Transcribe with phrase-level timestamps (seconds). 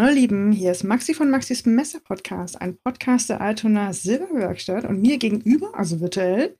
[0.00, 5.02] Hallo Lieben, hier ist Maxi von Maxis Messer Podcast, ein Podcast der Altona Silberwerkstatt und
[5.02, 6.56] mir gegenüber, also virtuell,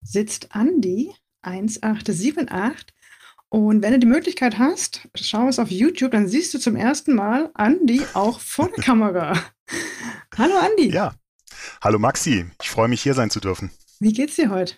[0.00, 2.86] sitzt Andi 1878
[3.50, 7.14] und wenn du die Möglichkeit hast, schau es auf YouTube, dann siehst du zum ersten
[7.14, 9.34] Mal Andi auch vor der Kamera.
[10.38, 10.88] Hallo Andi.
[10.90, 11.14] Ja,
[11.82, 13.70] hallo Maxi, ich freue mich hier sein zu dürfen.
[13.98, 14.76] Wie geht's dir heute?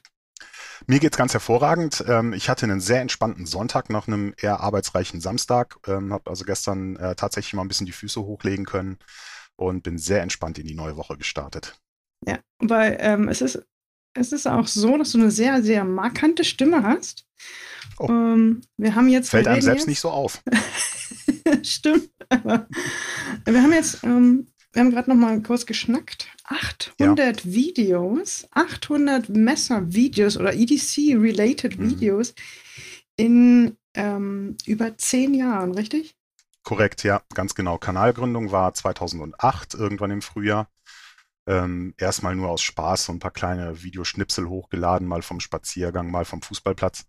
[0.87, 2.05] Mir geht's ganz hervorragend.
[2.07, 5.77] Ähm, ich hatte einen sehr entspannten Sonntag nach einem eher arbeitsreichen Samstag.
[5.87, 8.99] Ähm, habe also gestern äh, tatsächlich mal ein bisschen die Füße hochlegen können
[9.57, 11.79] und bin sehr entspannt in die neue Woche gestartet.
[12.27, 13.63] Ja, weil ähm, es ist
[14.15, 17.27] es ist auch so, dass du eine sehr, sehr markante Stimme hast.
[17.99, 18.09] Oh.
[18.09, 19.31] Ähm, wir haben jetzt.
[19.31, 20.43] Fällt einem selbst jetzt, nicht so auf.
[21.63, 22.11] Stimmt.
[22.29, 22.67] Aber
[23.47, 26.29] wir haben jetzt ähm, wir haben gerade noch mal kurz geschnackt.
[26.45, 27.53] 800 ja.
[27.53, 31.91] Videos, 800 Messer-Videos oder EDC-related mhm.
[31.91, 32.35] Videos
[33.17, 36.17] in ähm, über zehn Jahren, richtig?
[36.63, 37.77] Korrekt, ja, ganz genau.
[37.77, 40.69] Kanalgründung war 2008, irgendwann im Frühjahr.
[41.47, 46.25] Ähm, erstmal nur aus Spaß so ein paar kleine Videoschnipsel hochgeladen, mal vom Spaziergang, mal
[46.25, 47.05] vom Fußballplatz.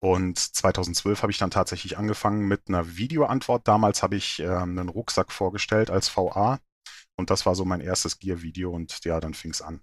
[0.00, 3.66] Und 2012 habe ich dann tatsächlich angefangen mit einer Videoantwort.
[3.66, 6.60] Damals habe ich ähm, einen Rucksack vorgestellt als VA
[7.20, 9.80] und das war so mein erstes Gear-Video und ja, dann fing es an.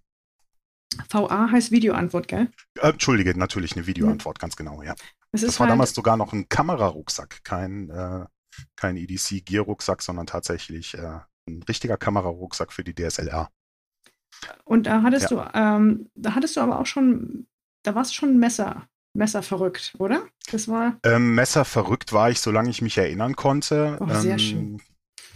[1.09, 2.51] VA heißt Videoantwort, gell?
[2.79, 4.41] Äh, Entschuldige, natürlich eine Videoantwort, mhm.
[4.41, 4.95] ganz genau, ja.
[5.31, 8.25] Das, das war halt damals sogar noch ein Kamerarucksack, kein, äh,
[8.75, 13.49] kein EDC-Gear-Rucksack, sondern tatsächlich äh, ein richtiger Kamerarucksack für die DSLR.
[14.63, 15.45] Und da hattest ja.
[15.45, 17.47] du, ähm, da hattest du aber auch schon,
[17.83, 20.25] da warst du schon Messer, Messer verrückt, oder?
[20.51, 20.99] Das war.
[21.03, 23.97] Ähm, Messer verrückt war ich, solange ich mich erinnern konnte.
[23.99, 24.81] Oh, sehr ähm, schön.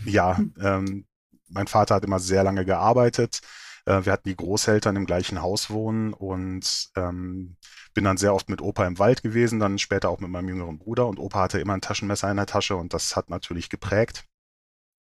[0.06, 0.54] Ja, hm.
[0.62, 1.06] ähm,
[1.52, 3.42] mein Vater hat immer sehr lange gearbeitet.
[3.86, 7.58] Äh, wir hatten die Großeltern im gleichen Haus wohnen und ähm,
[7.94, 10.78] bin dann sehr oft mit Opa im Wald gewesen, dann später auch mit meinem jüngeren
[10.78, 11.08] Bruder.
[11.08, 14.26] Und Opa hatte immer ein Taschenmesser in der Tasche und das hat natürlich geprägt.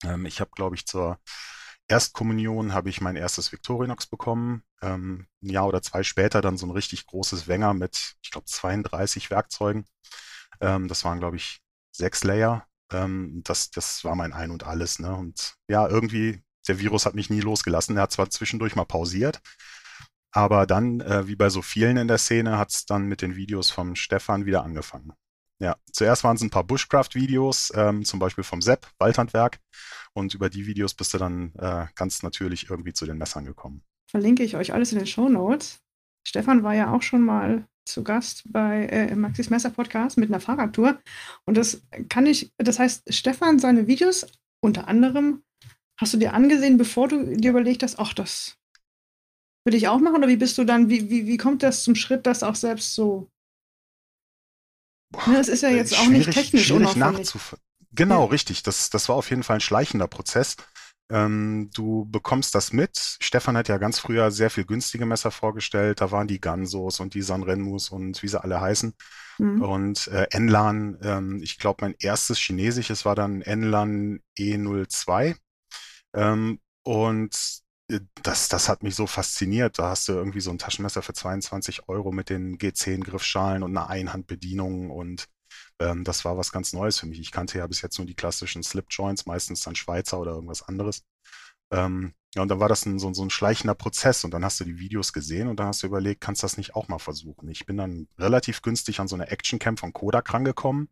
[0.04, 1.20] Ähm, ich habe, glaube ich, zur
[1.88, 4.64] Erstkommunion habe ich mein erstes Victorinox bekommen.
[4.82, 8.46] Ähm, ein Jahr oder zwei später dann so ein richtig großes Wenger mit, ich glaube,
[8.46, 9.86] 32 Werkzeugen.
[10.62, 11.62] Ähm, das waren, glaube ich,
[11.92, 15.00] sechs Layer ähm, das, das war mein Ein und Alles.
[15.00, 15.14] Ne?
[15.14, 17.98] Und ja, irgendwie, der Virus hat mich nie losgelassen.
[17.98, 19.42] Er hat zwar zwischendurch mal pausiert,
[20.32, 23.36] aber dann, äh, wie bei so vielen in der Szene, hat es dann mit den
[23.36, 25.14] Videos vom Stefan wieder angefangen.
[25.60, 29.60] Ja, zuerst waren es ein paar Bushcraft-Videos, ähm, zum Beispiel vom Sepp, Waldhandwerk.
[30.14, 33.84] Und über die Videos bist du dann äh, ganz natürlich irgendwie zu den Messern gekommen.
[34.10, 35.80] Verlinke ich euch alles in den Show Notes.
[36.28, 40.40] Stefan war ja auch schon mal zu Gast bei äh, Maxis Messer Podcast mit einer
[40.40, 41.00] Fahrradtour.
[41.46, 44.28] Und das kann ich, das heißt, Stefan, seine Videos
[44.62, 45.44] unter anderem,
[46.00, 48.58] hast du dir angesehen, bevor du dir überlegt hast, ach, das
[49.66, 50.18] will ich auch machen?
[50.18, 52.96] Oder wie bist du dann, wie, wie, wie kommt das zum Schritt, das auch selbst
[52.96, 53.30] so?
[55.12, 57.56] Boah, ne, das ist ja äh, jetzt auch nicht technisch schwierig nachzuf
[57.94, 58.30] Genau, ja.
[58.30, 58.64] richtig.
[58.64, 60.56] Das, das war auf jeden Fall ein schleichender Prozess.
[61.12, 63.18] Ähm, du bekommst das mit.
[63.20, 66.00] Stefan hat ja ganz früher sehr viel günstige Messer vorgestellt.
[66.00, 68.94] Da waren die Gansos und die Sanrenmus und wie sie alle heißen.
[69.38, 69.62] Mhm.
[69.62, 75.36] Und äh, Enlan, ähm, ich glaube, mein erstes chinesisches war dann Enlan E02.
[76.14, 79.80] Ähm, und äh, das, das hat mich so fasziniert.
[79.80, 83.90] Da hast du irgendwie so ein Taschenmesser für 22 Euro mit den G10-Griffschalen und einer
[83.90, 85.28] Einhandbedienung und
[85.82, 87.20] ähm, das war was ganz Neues für mich.
[87.20, 90.62] Ich kannte ja bis jetzt nur die klassischen Slip Joints, meistens dann Schweizer oder irgendwas
[90.62, 91.04] anderes.
[91.72, 94.60] Ähm, ja, und dann war das ein, so, so, ein schleichender Prozess und dann hast
[94.60, 97.00] du die Videos gesehen und dann hast du überlegt, kannst du das nicht auch mal
[97.00, 97.50] versuchen?
[97.50, 100.90] Ich bin dann relativ günstig an so eine Action Cam von Kodak rangekommen.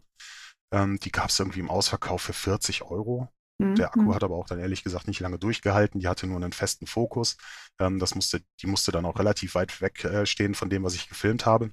[0.72, 3.30] Ähm, die gab es irgendwie im Ausverkauf für 40 Euro.
[3.58, 3.76] Mhm.
[3.76, 6.00] Der Akku hat aber auch dann ehrlich gesagt nicht lange durchgehalten.
[6.00, 7.38] Die hatte nur einen festen Fokus.
[7.80, 10.96] Ähm, das musste, die musste dann auch relativ weit weg äh, stehen von dem, was
[10.96, 11.72] ich gefilmt habe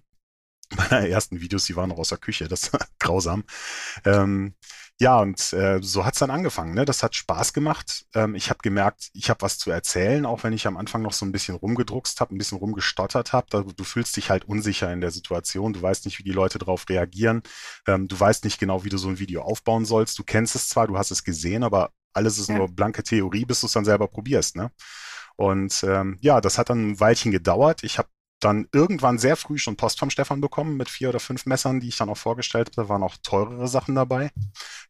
[0.75, 3.45] meiner ersten Videos, die waren noch aus der Küche, das war grausam.
[4.05, 4.55] Ähm,
[4.99, 6.73] ja, und äh, so hat's dann angefangen.
[6.75, 6.87] Ne?
[6.87, 8.07] Das hat Spaß gemacht.
[8.15, 11.13] Ähm, ich habe gemerkt, ich habe was zu erzählen, auch wenn ich am Anfang noch
[11.13, 13.67] so ein bisschen rumgedruckst habe, ein bisschen rumgestottert habe.
[13.77, 15.75] Du fühlst dich halt unsicher in der Situation.
[15.75, 17.43] Du weißt nicht, wie die Leute darauf reagieren.
[17.87, 20.19] Ähm, du weißt nicht genau, wie du so ein Video aufbauen sollst.
[20.19, 22.57] Du kennst es zwar, du hast es gesehen, aber alles ist ja.
[22.57, 24.57] nur blanke Theorie, bis du es dann selber probierst.
[24.57, 24.71] Ne?
[25.37, 27.85] Und ähm, ja, das hat dann ein Weilchen gedauert.
[27.85, 28.09] Ich habe
[28.41, 31.89] dann irgendwann sehr früh schon Post vom Stefan bekommen mit vier oder fünf Messern, die
[31.89, 32.77] ich dann auch vorgestellt habe.
[32.77, 34.31] Da waren auch teurere Sachen dabei.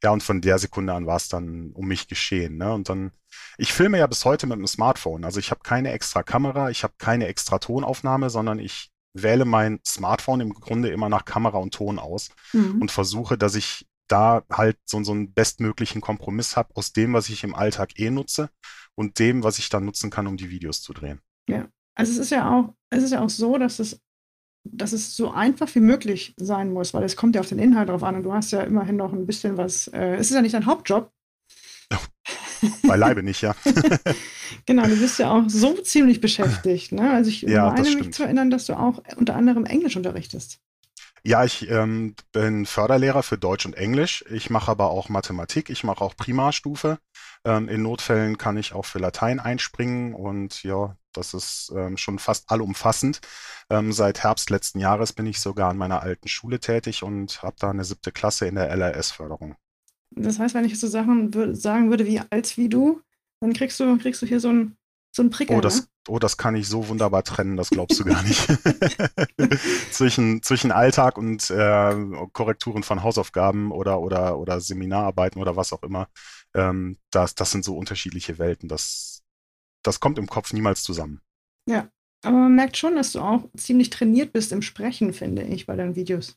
[0.02, 2.56] Ja, und von der Sekunde an war es dann um mich geschehen.
[2.56, 2.72] Ne?
[2.72, 3.12] Und dann,
[3.56, 5.24] ich filme ja bis heute mit einem Smartphone.
[5.24, 9.80] Also ich habe keine extra Kamera, ich habe keine extra Tonaufnahme, sondern ich wähle mein
[9.86, 12.82] Smartphone im Grunde immer nach Kamera und Ton aus mhm.
[12.82, 17.28] und versuche, dass ich da halt so, so einen bestmöglichen Kompromiss habe aus dem, was
[17.28, 18.50] ich im Alltag eh nutze
[18.94, 21.20] und dem, was ich dann nutzen kann, um die Videos zu drehen.
[21.48, 24.00] Ja, also es ist ja auch, es ist ja auch so, dass es,
[24.64, 27.88] dass es so einfach wie möglich sein muss, weil es kommt ja auf den Inhalt
[27.88, 30.42] drauf an und du hast ja immerhin noch ein bisschen was, äh, es ist ja
[30.42, 31.10] nicht dein Hauptjob.
[32.82, 33.54] Beileibe nicht, ja.
[34.66, 36.92] genau, du bist ja auch so ziemlich beschäftigt.
[36.92, 37.10] Ne?
[37.10, 40.58] Also ich ja, meine mich zu erinnern, dass du auch unter anderem Englisch unterrichtest.
[41.22, 44.24] Ja, ich ähm, bin Förderlehrer für Deutsch und Englisch.
[44.30, 45.70] Ich mache aber auch Mathematik.
[45.70, 46.98] Ich mache auch Primarstufe.
[47.44, 52.18] Ähm, in Notfällen kann ich auch für Latein einspringen und ja, das ist ähm, schon
[52.18, 53.20] fast allumfassend.
[53.70, 57.56] Ähm, seit Herbst letzten Jahres bin ich sogar an meiner alten Schule tätig und habe
[57.58, 59.56] da eine siebte Klasse in der LRS-Förderung.
[60.10, 63.00] Das heißt, wenn ich so Sachen sagen würde wie als wie du,
[63.40, 64.76] dann kriegst du, kriegst du hier so ein,
[65.14, 65.58] so ein Prickeln.
[65.58, 65.86] Oh, das, ne?
[66.08, 68.46] oh, das kann ich so wunderbar trennen, das glaubst du gar nicht.
[69.90, 71.94] zwischen, zwischen Alltag und äh,
[72.32, 76.08] Korrekturen von Hausaufgaben oder, oder, oder Seminararbeiten oder was auch immer,
[76.54, 78.68] ähm, das, das sind so unterschiedliche Welten.
[78.68, 79.15] Das,
[79.86, 81.20] das kommt im Kopf niemals zusammen.
[81.68, 81.88] Ja,
[82.22, 85.76] aber man merkt schon, dass du auch ziemlich trainiert bist im Sprechen, finde ich, bei
[85.76, 86.36] deinen Videos.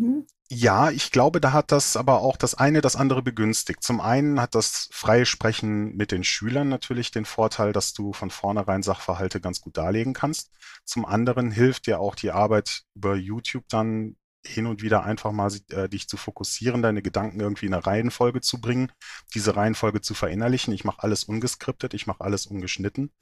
[0.00, 0.26] Hm?
[0.52, 3.84] Ja, ich glaube, da hat das aber auch das eine das andere begünstigt.
[3.84, 8.30] Zum einen hat das freie Sprechen mit den Schülern natürlich den Vorteil, dass du von
[8.30, 10.50] vornherein Sachverhalte ganz gut darlegen kannst.
[10.84, 15.52] Zum anderen hilft dir auch die Arbeit über YouTube dann hin und wieder einfach mal
[15.70, 18.90] äh, dich zu fokussieren, deine Gedanken irgendwie in eine Reihenfolge zu bringen,
[19.34, 20.72] diese Reihenfolge zu verinnerlichen.
[20.72, 23.12] Ich mache alles ungeskriptet, ich mache alles ungeschnitten.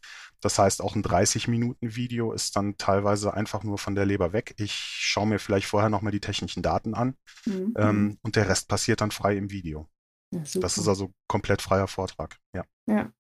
[0.40, 4.54] Das heißt, auch ein 30-Minuten-Video ist dann teilweise einfach nur von der Leber weg.
[4.58, 7.74] Ich schaue mir vielleicht vorher nochmal die technischen Daten an mhm.
[7.76, 9.88] ähm, und der Rest passiert dann frei im Video.
[10.30, 12.64] Ja, das ist also komplett freier Vortrag, ja.
[12.86, 13.10] Ja.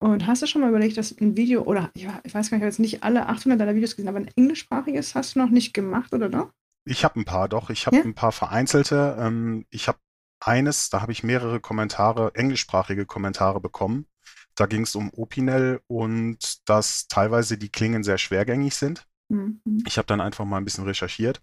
[0.00, 2.52] Und hast du schon mal überlegt, dass ein Video, oder ich weiß gar nicht, ich
[2.54, 5.74] habe jetzt nicht alle 800 deiner Videos gesehen, aber ein englischsprachiges hast du noch nicht
[5.74, 6.50] gemacht, oder doch?
[6.84, 7.70] Ich habe ein paar, doch.
[7.70, 8.02] Ich habe ja?
[8.02, 9.16] ein paar vereinzelte.
[9.18, 9.98] Ähm, ich habe
[10.40, 14.06] eines, da habe ich mehrere Kommentare, englischsprachige Kommentare bekommen.
[14.54, 19.06] Da ging es um Opinel und dass teilweise die Klingen sehr schwergängig sind.
[19.28, 19.60] Mhm.
[19.86, 21.40] Ich habe dann einfach mal ein bisschen recherchiert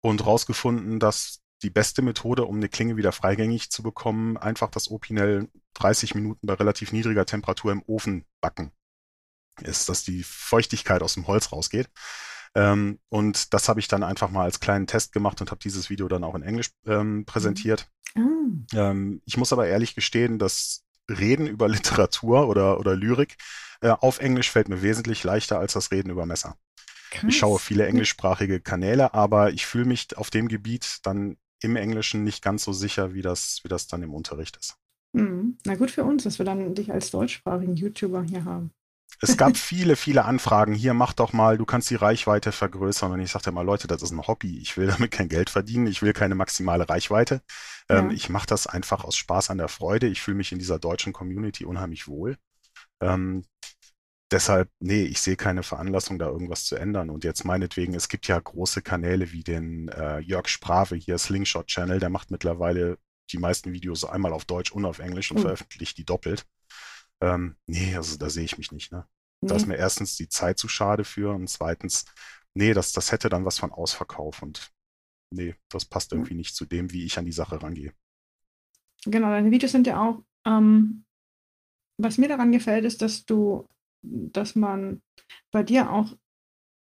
[0.00, 4.90] und rausgefunden, dass die beste Methode, um eine Klinge wieder freigängig zu bekommen, einfach das
[4.90, 8.72] Opinel 30 Minuten bei relativ niedriger Temperatur im Ofen backen
[9.62, 11.88] ist, dass die Feuchtigkeit aus dem Holz rausgeht.
[12.54, 15.90] Ähm, und das habe ich dann einfach mal als kleinen Test gemacht und habe dieses
[15.90, 17.88] Video dann auch in Englisch ähm, präsentiert.
[18.14, 18.66] Mhm.
[18.72, 23.36] Ähm, ich muss aber ehrlich gestehen, dass Reden über Literatur oder, oder Lyrik
[23.80, 26.56] äh, auf Englisch fällt mir wesentlich leichter als das Reden über Messer.
[27.10, 27.24] Krass.
[27.28, 32.24] Ich schaue viele englischsprachige Kanäle, aber ich fühle mich auf dem Gebiet dann im Englischen
[32.24, 34.76] nicht ganz so sicher, wie das, wie das dann im Unterricht ist.
[35.12, 35.58] Mhm.
[35.64, 38.70] Na gut für uns, dass wir dann dich als deutschsprachigen YouTuber hier haben.
[39.20, 40.74] Es gab viele, viele Anfragen.
[40.74, 43.12] Hier, mach doch mal, du kannst die Reichweite vergrößern.
[43.12, 44.58] Und ich sagte mal, Leute, das ist ein Hobby.
[44.58, 45.86] Ich will damit kein Geld verdienen.
[45.86, 47.42] Ich will keine maximale Reichweite.
[47.88, 47.98] Ja.
[47.98, 50.06] Ähm, ich mache das einfach aus Spaß an der Freude.
[50.06, 52.36] Ich fühle mich in dieser deutschen Community unheimlich wohl.
[53.00, 53.44] Ähm,
[54.30, 57.10] deshalb, nee, ich sehe keine Veranlassung, da irgendwas zu ändern.
[57.10, 61.66] Und jetzt meinetwegen, es gibt ja große Kanäle wie den äh, Jörg Sprave hier, Slingshot
[61.66, 62.98] Channel, der macht mittlerweile
[63.32, 65.42] die meisten Videos einmal auf Deutsch und auf Englisch und mhm.
[65.42, 66.46] veröffentlicht die doppelt.
[67.20, 68.92] Ähm, nee, also da sehe ich mich nicht.
[68.92, 69.06] Ne?
[69.40, 69.48] Nee.
[69.48, 72.04] Da ist mir erstens die Zeit zu schade für und zweitens,
[72.54, 74.70] nee, das, das hätte dann was von Ausverkauf und
[75.30, 77.92] nee, das passt irgendwie nicht zu dem, wie ich an die Sache rangehe.
[79.04, 81.04] Genau, deine Videos sind ja auch, ähm,
[81.98, 83.66] was mir daran gefällt, ist, dass du,
[84.02, 85.02] dass man
[85.50, 86.16] bei dir auch,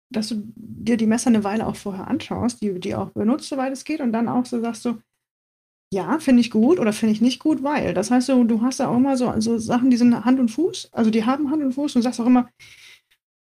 [0.09, 3.73] dass du dir die Messer eine Weile auch vorher anschaust, die, die auch benutzt, soweit
[3.73, 5.01] es geht, und dann auch so sagst du,
[5.93, 7.93] ja, finde ich gut oder finde ich nicht gut, weil.
[7.93, 10.49] Das heißt, du, du hast da auch immer so also Sachen, die sind Hand und
[10.49, 12.49] Fuß, also die haben Hand und Fuß und du sagst auch immer,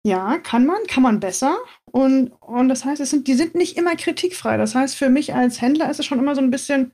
[0.04, 1.59] ja, kann man, kann man besser.
[1.85, 4.57] Und, und das heißt, es sind, die sind nicht immer kritikfrei.
[4.57, 6.92] Das heißt, für mich als Händler ist es schon immer so ein bisschen,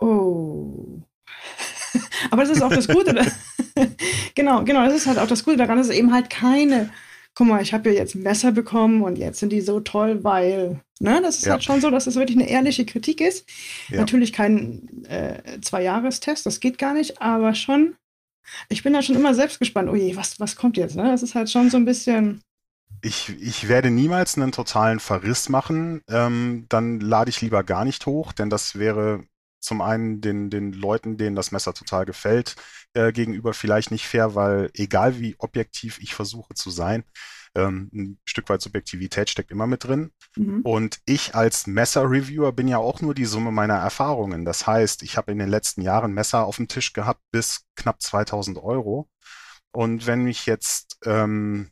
[0.00, 1.00] oh.
[2.30, 3.14] Aber das ist auch das Gute.
[4.34, 6.90] genau, genau, das ist halt auch das Gute daran, dass es eben halt keine
[7.34, 10.24] guck mal, ich habe ja jetzt ein Messer bekommen und jetzt sind die so toll,
[10.24, 11.52] weil, ne, das ist ja.
[11.52, 13.48] halt schon so, dass es das wirklich eine ehrliche Kritik ist.
[13.88, 13.98] Ja.
[13.98, 17.96] Natürlich kein äh, Zwei-Jahres-Test, das geht gar nicht, aber schon,
[18.68, 21.04] ich bin da schon immer selbst gespannt, oh je, was, was kommt jetzt, ne?
[21.04, 22.42] Das ist halt schon so ein bisschen.
[23.02, 28.04] Ich, ich werde niemals einen totalen Verriss machen, ähm, dann lade ich lieber gar nicht
[28.04, 29.24] hoch, denn das wäre
[29.60, 32.56] zum einen den, den Leuten, denen das Messer total gefällt,
[32.94, 37.04] äh, gegenüber vielleicht nicht fair, weil egal wie objektiv ich versuche zu sein,
[37.54, 40.12] ähm, ein Stück weit Subjektivität steckt immer mit drin.
[40.36, 40.60] Mhm.
[40.62, 44.44] Und ich als Messer-Reviewer bin ja auch nur die Summe meiner Erfahrungen.
[44.44, 48.00] Das heißt, ich habe in den letzten Jahren Messer auf dem Tisch gehabt bis knapp
[48.00, 49.08] 2000 Euro.
[49.72, 51.70] Und wenn mich jetzt, ähm,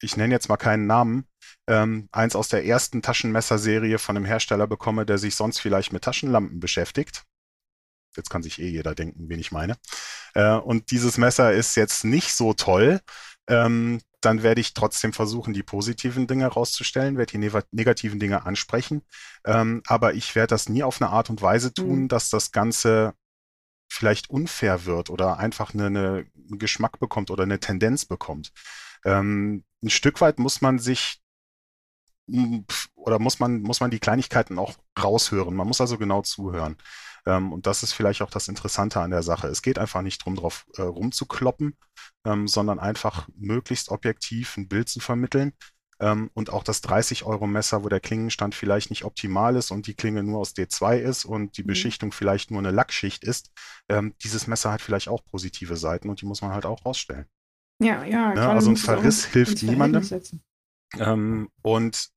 [0.00, 1.26] ich nenne jetzt mal keinen Namen,
[1.66, 6.04] ähm, eins aus der ersten Taschenmesserserie von einem Hersteller bekomme, der sich sonst vielleicht mit
[6.04, 7.24] Taschenlampen beschäftigt.
[8.16, 9.76] Jetzt kann sich eh jeder denken, wen ich meine.
[10.34, 13.00] Äh, und dieses Messer ist jetzt nicht so toll.
[13.48, 19.02] Ähm, dann werde ich trotzdem versuchen, die positiven Dinge herauszustellen, werde die negativen Dinge ansprechen.
[19.44, 22.08] Ähm, aber ich werde das nie auf eine Art und Weise tun, mhm.
[22.08, 23.14] dass das Ganze
[23.88, 28.52] vielleicht unfair wird oder einfach eine, eine Geschmack bekommt oder eine Tendenz bekommt.
[29.04, 31.20] Ähm, ein Stück weit muss man sich
[32.94, 35.54] oder muss man, muss man die Kleinigkeiten auch raushören.
[35.54, 36.76] Man muss also genau zuhören.
[37.26, 39.48] Ähm, und das ist vielleicht auch das Interessante an der Sache.
[39.48, 41.76] Es geht einfach nicht darum, drauf äh, rumzukloppen,
[42.24, 45.52] ähm, sondern einfach möglichst objektiv ein Bild zu vermitteln.
[46.00, 50.22] Ähm, und auch das 30-Euro-Messer, wo der Klingenstand vielleicht nicht optimal ist und die Klinge
[50.22, 51.68] nur aus D2 ist und die mhm.
[51.68, 53.52] Beschichtung vielleicht nur eine Lackschicht ist,
[53.88, 57.26] ähm, dieses Messer hat vielleicht auch positive Seiten und die muss man halt auch rausstellen.
[57.80, 58.34] Ja, ja.
[58.34, 60.02] ja ne, also ein Verriss hilft niemandem.
[60.98, 62.10] Ähm, und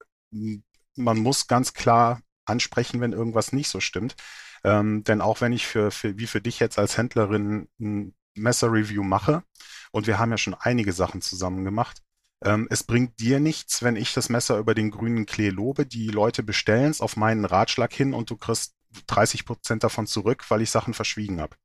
[0.96, 4.16] man muss ganz klar ansprechen, wenn irgendwas nicht so stimmt.
[4.64, 9.04] Ähm, denn auch wenn ich für, für, wie für dich jetzt als Händlerin ein Messer-Review
[9.04, 9.44] mache,
[9.92, 12.02] und wir haben ja schon einige Sachen zusammen gemacht,
[12.44, 15.86] ähm, es bringt dir nichts, wenn ich das Messer über den grünen Klee lobe.
[15.86, 18.76] Die Leute bestellen es auf meinen Ratschlag hin und du kriegst
[19.08, 21.56] 30 Prozent davon zurück, weil ich Sachen verschwiegen habe.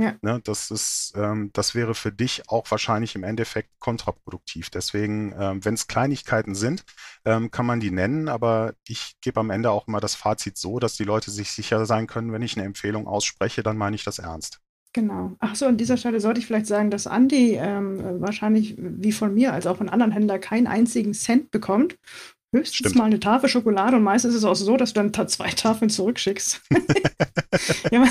[0.00, 0.14] Ja.
[0.22, 4.70] Ne, das ist, ähm, das wäre für dich auch wahrscheinlich im Endeffekt kontraproduktiv.
[4.70, 6.84] Deswegen, ähm, wenn es Kleinigkeiten sind,
[7.24, 10.78] ähm, kann man die nennen, aber ich gebe am Ende auch immer das Fazit so,
[10.78, 14.04] dass die Leute sich sicher sein können, wenn ich eine Empfehlung ausspreche, dann meine ich
[14.04, 14.60] das ernst.
[14.92, 15.32] Genau.
[15.40, 19.34] Ach so, an dieser Stelle sollte ich vielleicht sagen, dass Andi ähm, wahrscheinlich wie von
[19.34, 21.96] mir als auch von anderen Händlern keinen einzigen Cent bekommt
[22.50, 22.96] Höchstens Stimmt.
[22.96, 25.90] mal eine Tafel Schokolade und meistens ist es auch so, dass du dann zwei Tafeln
[25.90, 26.62] zurückschickst.
[27.92, 28.06] ja,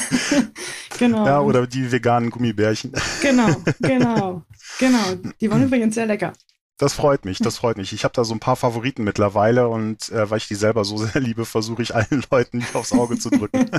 [0.99, 1.25] genau.
[1.25, 2.93] Ja, oder die veganen Gummibärchen.
[3.21, 3.47] genau,
[3.79, 4.43] genau,
[4.79, 5.15] genau.
[5.41, 6.33] Die waren übrigens sehr lecker.
[6.77, 7.91] Das freut mich, das freut mich.
[7.93, 10.97] Ich habe da so ein paar Favoriten mittlerweile und äh, weil ich die selber so
[10.97, 13.71] sehr liebe, versuche ich allen Leuten die aufs Auge zu drücken.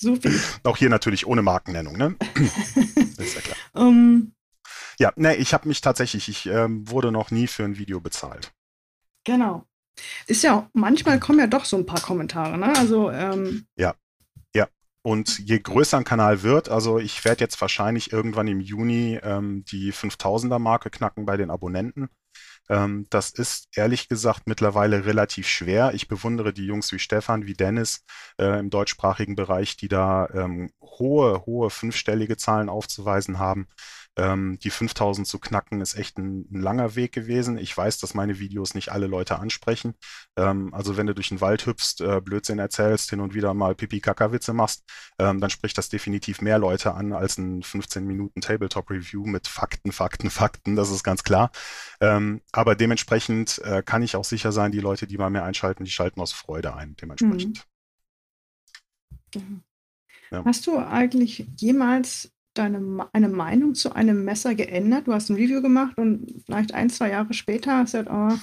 [0.00, 0.30] Super.
[0.64, 2.16] Auch hier natürlich ohne Markennennung, ne?
[3.16, 3.56] ist ja klar.
[3.72, 4.34] Um,
[4.98, 8.52] ja, ne, ich habe mich tatsächlich, ich ähm, wurde noch nie für ein Video bezahlt.
[9.22, 9.64] Genau.
[10.26, 12.76] Ist ja, manchmal kommen ja doch so ein paar Kommentare, ne?
[12.76, 13.94] Also, ähm, ja.
[14.54, 14.68] Ja.
[15.02, 19.64] Und je größer ein Kanal wird, also ich werde jetzt wahrscheinlich irgendwann im Juni ähm,
[19.64, 22.08] die 5000er Marke knacken bei den Abonnenten.
[22.68, 25.92] Ähm, das ist ehrlich gesagt mittlerweile relativ schwer.
[25.94, 28.04] Ich bewundere die Jungs wie Stefan, wie Dennis
[28.38, 33.68] äh, im deutschsprachigen Bereich, die da ähm, hohe, hohe fünfstellige Zahlen aufzuweisen haben.
[34.16, 37.58] Ähm, die 5000 zu knacken ist echt ein, ein, langer Weg gewesen.
[37.58, 39.94] Ich weiß, dass meine Videos nicht alle Leute ansprechen.
[40.36, 43.74] Ähm, also wenn du durch den Wald hüpfst, äh, Blödsinn erzählst, hin und wieder mal
[43.74, 44.84] Pipi-Kaka-Witze machst,
[45.18, 49.90] ähm, dann spricht das definitiv mehr Leute an als ein 15 Minuten Tabletop-Review mit Fakten,
[49.90, 50.76] Fakten, Fakten.
[50.76, 51.50] Das ist ganz klar.
[52.00, 55.84] Ähm, aber dementsprechend äh, kann ich auch sicher sein, die Leute, die bei mir einschalten,
[55.84, 56.94] die schalten aus Freude ein.
[56.96, 57.66] Dementsprechend.
[59.34, 59.62] Mhm.
[60.30, 60.44] Ja.
[60.44, 65.06] Hast du eigentlich jemals deine eine Meinung zu einem Messer geändert?
[65.06, 68.38] Du hast ein Review gemacht und vielleicht ein, zwei Jahre später hast du gesagt, oh,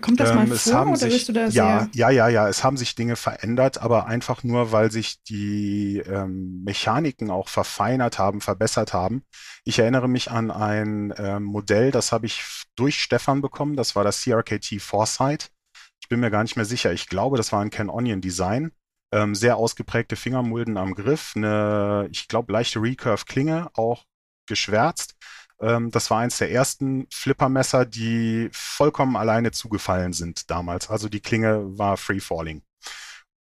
[0.00, 1.88] Kommt das mal ähm, vor oder sich, bist du da ja, sehr...
[1.92, 6.64] Ja, ja, ja, es haben sich Dinge verändert, aber einfach nur, weil sich die ähm,
[6.64, 9.22] Mechaniken auch verfeinert haben, verbessert haben.
[9.64, 12.42] Ich erinnere mich an ein ähm, Modell, das habe ich
[12.74, 15.50] durch Stefan bekommen, das war das CRKT Foresight.
[16.00, 16.92] Ich bin mir gar nicht mehr sicher.
[16.92, 18.72] Ich glaube, das war ein Ken Onion Design.
[19.12, 24.04] Ähm, sehr ausgeprägte Fingermulden am Griff, eine, ich glaube, leichte Recurve-Klinge, auch
[24.46, 25.14] geschwärzt.
[25.60, 30.90] Ähm, das war eins der ersten Flippermesser, die vollkommen alleine zugefallen sind damals.
[30.90, 32.62] Also die Klinge war free falling.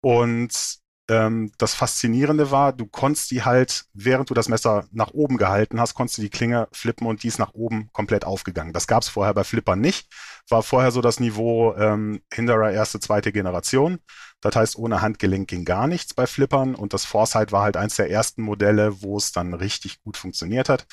[0.01, 0.80] Und
[1.11, 5.81] ähm, das Faszinierende war, du konntest die halt, während du das Messer nach oben gehalten
[5.81, 8.71] hast, konntest du die Klinge flippen und die ist nach oben komplett aufgegangen.
[8.71, 10.07] Das gab es vorher bei Flippern nicht.
[10.47, 13.99] War vorher so das Niveau ähm, Hinderer erste, zweite Generation.
[14.39, 17.97] Das heißt, ohne Handgelenk ging gar nichts bei Flippern und das Foresight war halt eins
[17.97, 20.87] der ersten Modelle, wo es dann richtig gut funktioniert hat.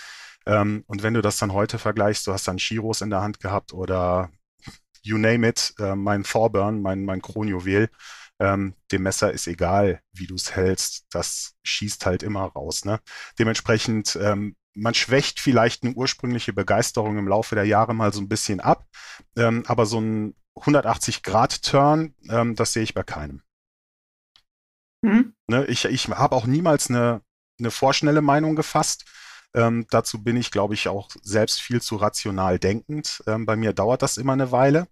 [0.47, 3.39] Ähm, und wenn du das dann heute vergleichst, du hast dann Chiros in der Hand
[3.39, 4.31] gehabt oder
[5.03, 7.89] you name it, äh, mein Thorburn, mein, mein Kronjuwel,
[8.39, 12.85] ähm, dem Messer ist egal, wie du es hältst, das schießt halt immer raus.
[12.85, 13.01] Ne?
[13.39, 18.29] Dementsprechend, ähm, man schwächt vielleicht eine ursprüngliche Begeisterung im Laufe der Jahre mal so ein
[18.29, 18.87] bisschen ab,
[19.37, 23.43] ähm, aber so ein 180-Grad-Turn, ähm, das sehe ich bei keinem.
[25.03, 25.35] Mhm.
[25.49, 27.23] Ne, ich ich habe auch niemals eine,
[27.59, 29.05] eine vorschnelle Meinung gefasst.
[29.55, 33.23] Ähm, dazu bin ich, glaube ich, auch selbst viel zu rational denkend.
[33.27, 34.89] Ähm, bei mir dauert das immer eine Weile.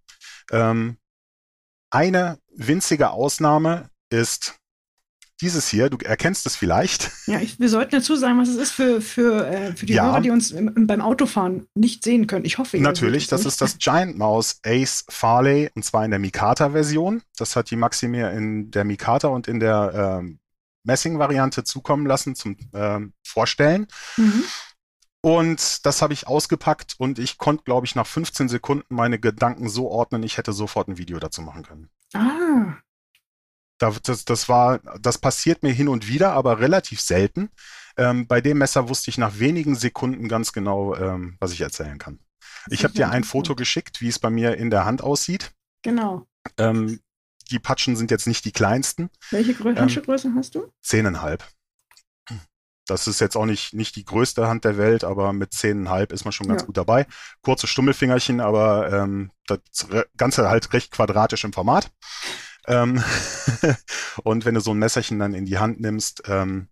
[0.50, 0.98] Ähm,
[1.90, 4.58] eine winzige Ausnahme ist
[5.40, 7.10] dieses hier, du erkennst es vielleicht.
[7.26, 10.04] Ja, ich, wir sollten dazu sagen, was es ist für, für, äh, für die ja.
[10.04, 12.44] Hörer, die uns im, beim Autofahren nicht sehen können.
[12.44, 16.20] Ich hoffe, Natürlich, das, das ist das Giant Mouse Ace Farley und zwar in der
[16.20, 17.22] Mikata-Version.
[17.36, 20.38] Das hat die Maximir in der Mikata und in der ähm,
[20.84, 23.88] Messing-Variante zukommen lassen zum ähm, Vorstellen.
[24.16, 24.44] Mhm.
[25.26, 29.68] Und das habe ich ausgepackt und ich konnte, glaube ich, nach 15 Sekunden meine Gedanken
[29.68, 31.90] so ordnen, ich hätte sofort ein Video dazu machen können.
[32.14, 32.76] Ah,
[33.78, 37.50] das, das war, das passiert mir hin und wieder, aber relativ selten.
[37.96, 41.98] Ähm, bei dem Messer wusste ich nach wenigen Sekunden ganz genau, ähm, was ich erzählen
[41.98, 42.20] kann.
[42.70, 45.50] Ich habe dir ein Foto geschickt, wie es bei mir in der Hand aussieht.
[45.82, 46.24] Genau.
[46.56, 47.00] Ähm,
[47.50, 49.10] die Patschen sind jetzt nicht die kleinsten.
[49.32, 50.72] Welche Grö ähm, Handschgröße hast du?
[50.82, 51.44] Zehneinhalb.
[52.86, 56.24] Das ist jetzt auch nicht, nicht die größte Hand der Welt, aber mit zehneinhalb ist
[56.24, 56.66] man schon ganz ja.
[56.66, 57.06] gut dabei.
[57.42, 61.90] Kurze Stummelfingerchen, aber ähm, das Ganze halt recht quadratisch im Format.
[62.66, 63.02] Ähm,
[64.22, 66.68] und wenn du so ein Messerchen dann in die Hand nimmst, ähm,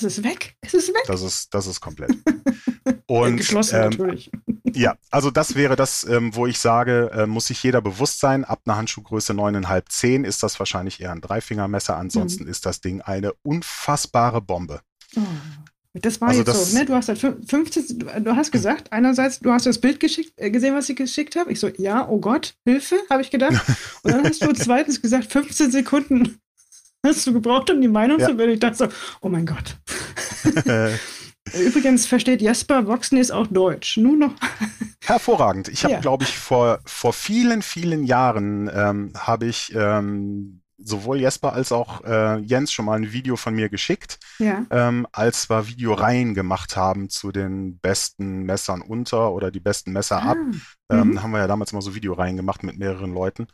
[0.00, 0.56] das ist weg.
[0.60, 1.04] Es ist weg.
[1.06, 2.14] Das ist, das ist komplett.
[3.06, 4.30] Und geschlossen ähm, natürlich.
[4.74, 8.44] Ja, also das wäre das, ähm, wo ich sage, äh, muss sich jeder bewusst sein.
[8.44, 11.96] Ab einer Handschuhgröße 9,5, 10 ist das wahrscheinlich eher ein Dreifingermesser.
[11.96, 12.50] Ansonsten mhm.
[12.50, 14.80] ist das Ding eine unfassbare Bombe.
[15.16, 15.20] Oh.
[16.02, 16.84] Das war also jetzt das, so, ne?
[16.84, 20.74] Du hast halt 15, du hast gesagt, einerseits, du hast das Bild geschickt, äh, gesehen,
[20.74, 21.50] was ich geschickt habe.
[21.52, 23.54] Ich so, ja, oh Gott, Hilfe, habe ich gedacht.
[24.02, 26.38] Und dann hast du zweitens gesagt, 15 Sekunden
[27.06, 28.26] hast du gebraucht, um die Meinung ja.
[28.26, 28.54] zu bilden.
[28.54, 28.88] Ich dachte so,
[29.20, 29.76] oh mein Gott.
[31.54, 33.96] Übrigens versteht Jasper Voxnis auch Deutsch.
[33.96, 34.34] Nur noch.
[35.04, 35.68] Hervorragend.
[35.68, 36.00] Ich habe, ja.
[36.00, 42.04] glaube ich, vor, vor vielen, vielen Jahren ähm, habe ich ähm, sowohl Jesper als auch
[42.04, 44.64] äh, Jens schon mal ein Video von mir geschickt, ja.
[44.70, 50.22] ähm, als wir Videoreihen gemacht haben zu den besten Messern unter oder die besten Messer
[50.22, 50.32] ah.
[50.32, 50.38] ab.
[50.90, 51.22] Ähm, mhm.
[51.22, 53.48] Haben wir ja damals mal so Videoreihen gemacht mit mehreren Leuten.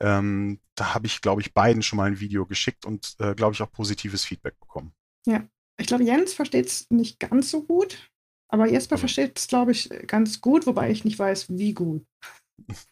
[0.00, 3.54] Ähm, da habe ich, glaube ich, beiden schon mal ein Video geschickt und, äh, glaube
[3.54, 4.92] ich, auch positives Feedback bekommen.
[5.26, 5.44] Ja,
[5.78, 8.10] ich glaube, Jens versteht es nicht ganz so gut,
[8.48, 12.04] aber Jesper versteht es, glaube ich, ganz gut, wobei ich nicht weiß, wie gut.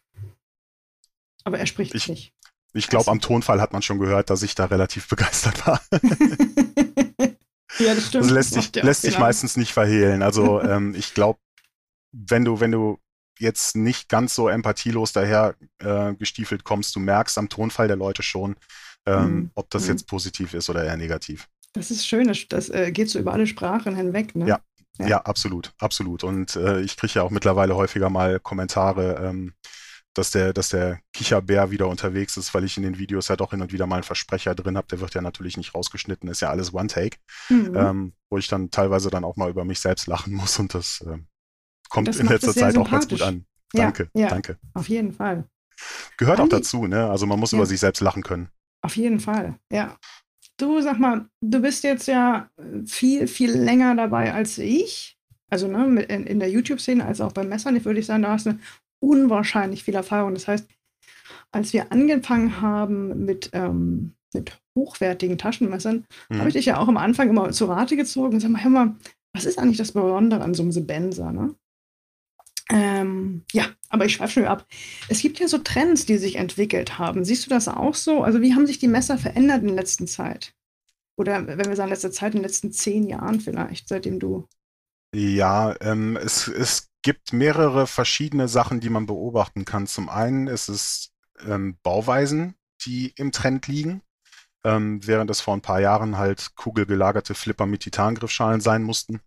[1.45, 2.33] Aber er spricht ich, nicht.
[2.75, 5.81] Ich glaube, am Tonfall hat man schon gehört, dass ich da relativ begeistert war.
[7.79, 8.25] ja, das stimmt.
[8.25, 10.21] Das lässt sich, das lässt sich meistens nicht verhehlen.
[10.21, 11.39] Also ähm, ich glaube,
[12.11, 12.99] wenn du, wenn du
[13.39, 18.23] jetzt nicht ganz so empathielos daher äh, gestiefelt kommst, du merkst am Tonfall der Leute
[18.23, 18.55] schon,
[19.05, 19.51] ähm, mhm.
[19.55, 19.91] ob das mhm.
[19.91, 21.47] jetzt positiv ist oder eher negativ.
[21.73, 24.35] Das ist schön, das, das äh, geht so über alle Sprachen hinweg.
[24.35, 24.47] Ne?
[24.47, 24.59] Ja,
[24.97, 25.07] ja.
[25.07, 26.23] ja, absolut, absolut.
[26.23, 29.53] Und äh, ich kriege ja auch mittlerweile häufiger mal Kommentare, ähm,
[30.15, 33.51] dass der, dass der Kicherbär wieder unterwegs ist, weil ich in den Videos ja doch
[33.51, 34.87] hin und wieder mal einen Versprecher drin habe.
[34.87, 37.17] Der wird ja natürlich nicht rausgeschnitten, ist ja alles One-Take,
[37.49, 37.75] mhm.
[37.75, 41.01] ähm, wo ich dann teilweise dann auch mal über mich selbst lachen muss und das
[41.01, 41.17] äh,
[41.89, 43.45] kommt das in letzter Zeit auch ganz gut an.
[43.73, 44.57] Danke, ja, ja, danke.
[44.73, 45.45] Auf jeden Fall.
[46.17, 47.09] Gehört Andi, auch dazu, ne?
[47.09, 47.57] Also man muss ja.
[47.57, 48.49] über sich selbst lachen können.
[48.81, 49.97] Auf jeden Fall, ja.
[50.57, 52.49] Du sag mal, du bist jetzt ja
[52.85, 55.17] viel, viel länger dabei als ich.
[55.49, 57.75] Also ne, in, der YouTube-Szene als auch beim Messern.
[57.75, 58.59] Ich würde sagen, da hast du eine
[58.99, 60.33] unwahrscheinlich viel Erfahrung.
[60.33, 60.67] Das heißt,
[61.51, 66.37] als wir angefangen haben mit, ähm, mit hochwertigen Taschenmessern, mhm.
[66.37, 68.71] habe ich dich ja auch am Anfang immer zu Rate gezogen und sag mal, hör
[68.71, 68.95] mal,
[69.33, 71.55] was ist eigentlich das Besondere an so einem Sebenza, ne?
[72.71, 74.65] Ähm, ja, aber ich schweife schon ab.
[75.07, 77.23] Es gibt ja so Trends, die sich entwickelt haben.
[77.23, 78.23] Siehst du das auch so?
[78.23, 80.55] Also wie haben sich die Messer verändert in der letzten Zeit?
[81.15, 84.47] Oder wenn wir sagen letzte Zeit, in den letzten zehn Jahren vielleicht, seitdem du.
[85.15, 89.85] Ja, ähm, es, es gibt mehrere verschiedene Sachen, die man beobachten kann.
[89.85, 91.13] Zum einen ist es
[91.47, 94.01] ähm, Bauweisen, die im Trend liegen.
[94.63, 99.21] Ähm, während es vor ein paar Jahren halt kugelgelagerte Flipper mit Titangriffschalen sein mussten.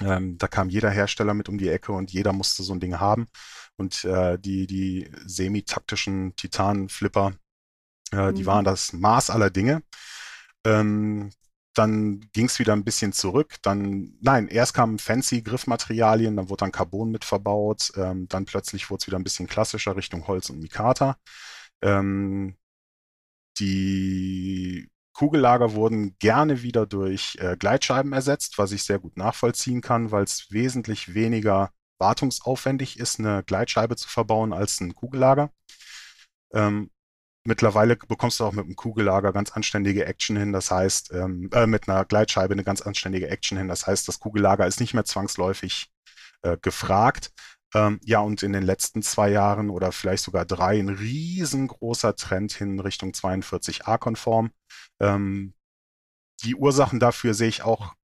[0.00, 2.98] Ähm, da kam jeder Hersteller mit um die Ecke und jeder musste so ein Ding
[2.98, 3.28] haben.
[3.76, 7.34] Und äh, die, die semi-taktischen Titan-Flipper,
[8.10, 8.34] äh, mhm.
[8.34, 9.84] die waren das Maß aller Dinge.
[10.64, 11.30] Ähm,
[11.76, 13.56] dann ging es wieder ein bisschen zurück.
[13.62, 18.90] Dann, nein, erst kamen fancy Griffmaterialien, dann wurde dann Carbon mit verbaut, ähm, dann plötzlich
[18.90, 21.18] wurde es wieder ein bisschen klassischer Richtung Holz und Mikata.
[21.82, 22.56] Ähm,
[23.58, 30.10] die Kugellager wurden gerne wieder durch äh, Gleitscheiben ersetzt, was ich sehr gut nachvollziehen kann,
[30.10, 35.50] weil es wesentlich weniger wartungsaufwendig ist, eine Gleitscheibe zu verbauen als ein Kugellager.
[36.52, 36.90] Ähm,
[37.46, 40.52] Mittlerweile bekommst du auch mit einem Kugellager ganz anständige Action hin.
[40.52, 43.68] Das heißt, ähm, äh, mit einer Gleitscheibe eine ganz anständige Action hin.
[43.68, 45.88] Das heißt, das Kugellager ist nicht mehr zwangsläufig
[46.42, 47.32] äh, gefragt.
[47.72, 52.52] Ähm, ja, und in den letzten zwei Jahren oder vielleicht sogar drei ein riesengroßer Trend
[52.52, 54.50] hin Richtung 42a-konform.
[55.00, 55.54] Ähm,
[56.42, 57.94] die Ursachen dafür sehe ich auch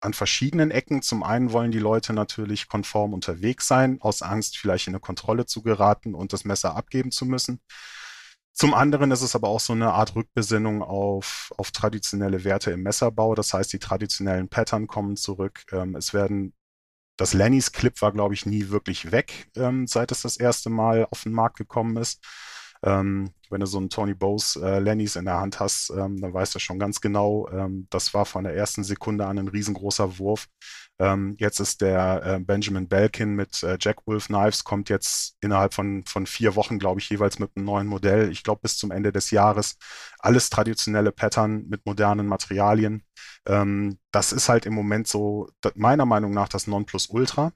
[0.00, 1.00] an verschiedenen Ecken.
[1.00, 5.46] Zum einen wollen die Leute natürlich konform unterwegs sein, aus Angst vielleicht in eine Kontrolle
[5.46, 7.60] zu geraten und das Messer abgeben zu müssen.
[8.54, 12.82] Zum anderen ist es aber auch so eine Art Rückbesinnung auf, auf traditionelle Werte im
[12.82, 13.34] Messerbau.
[13.34, 15.64] Das heißt, die traditionellen Pattern kommen zurück.
[15.72, 16.54] Ähm, es werden,
[17.16, 21.08] das Lennys Clip war, glaube ich, nie wirklich weg, ähm, seit es das erste Mal
[21.10, 22.24] auf den Markt gekommen ist.
[22.84, 26.32] Ähm, wenn du so einen Tony Bose äh, Lennys in der Hand hast, ähm, dann
[26.32, 30.18] weißt du schon ganz genau, ähm, das war von der ersten Sekunde an ein riesengroßer
[30.18, 30.46] Wurf.
[31.00, 35.74] Ähm, jetzt ist der äh, Benjamin Belkin mit äh, Jack Wolf Knives, kommt jetzt innerhalb
[35.74, 38.30] von, von vier Wochen, glaube ich, jeweils mit einem neuen Modell.
[38.30, 39.76] Ich glaube, bis zum Ende des Jahres.
[40.20, 43.04] Alles traditionelle Pattern mit modernen Materialien.
[43.46, 47.52] Ähm, das ist halt im Moment so, meiner Meinung nach, das Nonplusultra.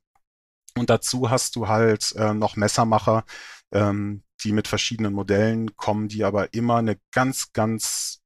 [0.77, 3.25] Und dazu hast du halt äh, noch Messermacher,
[3.73, 8.18] ähm, die mit verschiedenen Modellen kommen, die aber immer eine ganz, ganz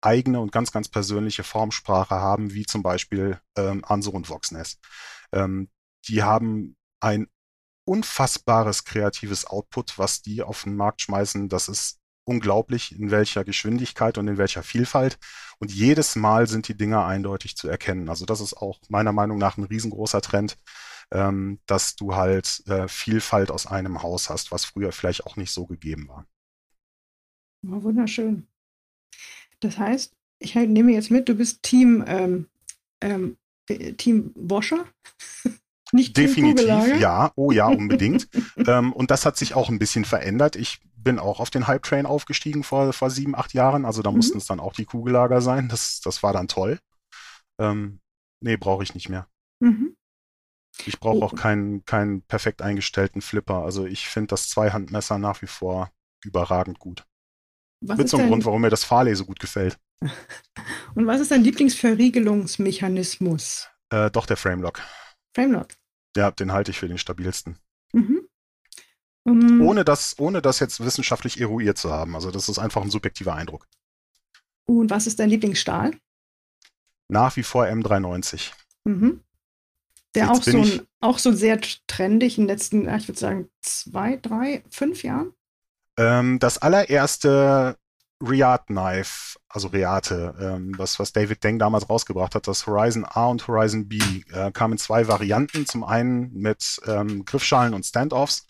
[0.00, 4.78] eigene und ganz, ganz persönliche Formsprache haben, wie zum Beispiel ähm, Anso und Voxness.
[5.32, 5.68] Ähm,
[6.08, 7.28] die haben ein
[7.84, 11.48] unfassbares kreatives Output, was die auf den Markt schmeißen.
[11.48, 15.18] Das ist unglaublich, in welcher Geschwindigkeit und in welcher Vielfalt.
[15.58, 18.08] Und jedes Mal sind die Dinger eindeutig zu erkennen.
[18.08, 20.58] Also das ist auch meiner Meinung nach ein riesengroßer Trend,
[21.10, 25.50] ähm, dass du halt äh, Vielfalt aus einem Haus hast, was früher vielleicht auch nicht
[25.50, 26.26] so gegeben war.
[27.62, 28.46] Wunderschön.
[29.60, 32.46] Das heißt, ich halt nehme jetzt mit, du bist Team, ähm,
[33.00, 33.36] ähm,
[33.96, 34.86] Team Boscher.
[35.92, 37.32] Nicht Definitiv, ja.
[37.34, 38.28] Oh ja, unbedingt.
[38.66, 40.54] ähm, und das hat sich auch ein bisschen verändert.
[40.54, 43.84] Ich bin auch auf den Hype Train aufgestiegen vor, vor sieben, acht Jahren.
[43.84, 44.18] Also da mhm.
[44.18, 45.68] mussten es dann auch die Kugellager sein.
[45.68, 46.78] Das, das war dann toll.
[47.58, 48.00] Ähm,
[48.40, 49.26] nee, brauche ich nicht mehr.
[49.60, 49.96] Mhm.
[50.86, 51.24] Ich brauche oh.
[51.24, 53.62] auch keinen, keinen perfekt eingestellten Flipper.
[53.64, 55.90] Also ich finde das Zweihandmesser nach wie vor
[56.24, 57.04] überragend gut.
[57.80, 59.78] Was Mit so einem Grund, warum mir das Farley so gut gefällt.
[60.94, 63.68] Und was ist dein Lieblingsverriegelungsmechanismus?
[63.90, 64.82] Äh, doch der Framelock.
[65.34, 65.68] Framelock.
[66.16, 67.56] Ja, den halte ich für den stabilsten.
[67.92, 68.26] Mhm.
[69.22, 72.14] Um, ohne, das, ohne das jetzt wissenschaftlich eruiert zu haben.
[72.14, 73.66] Also das ist einfach ein subjektiver Eindruck.
[74.66, 75.92] Und was ist dein Lieblingsstahl?
[77.08, 78.50] Nach wie vor M390.
[78.84, 79.22] Mhm.
[80.14, 80.64] Der auch so,
[81.00, 85.34] auch so sehr trendig in den letzten, ich würde sagen, zwei, drei, fünf Jahren?
[85.98, 87.76] Ähm, das allererste
[88.22, 93.26] Riat Knife, also Reate, ähm, was, was David Deng damals rausgebracht hat, das Horizon A
[93.26, 93.98] und Horizon B,
[94.32, 95.66] äh, kam in zwei Varianten.
[95.66, 98.46] Zum einen mit ähm, Griffschalen und Standoffs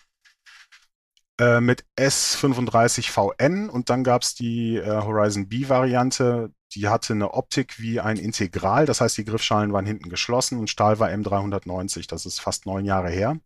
[1.41, 7.81] äh, mit S35VN und dann gab es die äh, Horizon B-Variante, die hatte eine Optik
[7.81, 12.27] wie ein Integral, das heißt, die Griffschalen waren hinten geschlossen und Stahl war M390, das
[12.27, 13.39] ist fast neun Jahre her.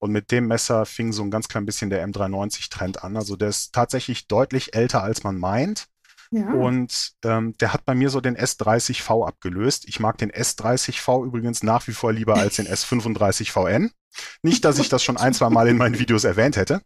[0.00, 3.16] Und mit dem Messer fing so ein ganz klein bisschen der M390-Trend an.
[3.16, 5.86] Also der ist tatsächlich deutlich älter, als man meint.
[6.32, 6.52] Ja.
[6.52, 9.84] Und ähm, der hat bei mir so den S30V abgelöst.
[9.88, 13.90] Ich mag den S30V übrigens nach wie vor lieber als den S35VN.
[14.42, 16.82] Nicht, dass ich das schon ein, zwei Mal in meinen Videos erwähnt hätte.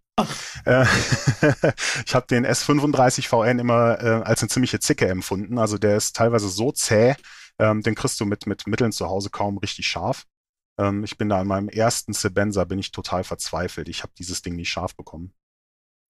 [0.64, 0.85] Äh,
[2.07, 5.59] ich habe den S35VN immer äh, als eine ziemliche Zicke empfunden.
[5.59, 7.14] Also der ist teilweise so zäh,
[7.59, 10.24] ähm, den kriegst du mit, mit Mitteln zu Hause kaum richtig scharf.
[10.79, 13.89] Ähm, ich bin da an meinem ersten Sebenza bin ich total verzweifelt.
[13.89, 15.33] Ich habe dieses Ding nicht scharf bekommen.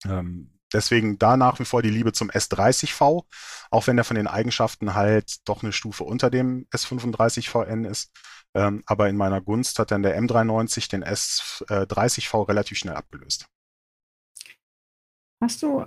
[0.05, 3.25] Ähm, deswegen da nach wie vor die Liebe zum S30V,
[3.71, 8.11] auch wenn der von den Eigenschaften halt doch eine Stufe unter dem S35VN ist.
[8.55, 13.49] Ähm, aber in meiner Gunst hat dann der M390 den S30V relativ schnell abgelöst.
[15.41, 15.85] Hast du,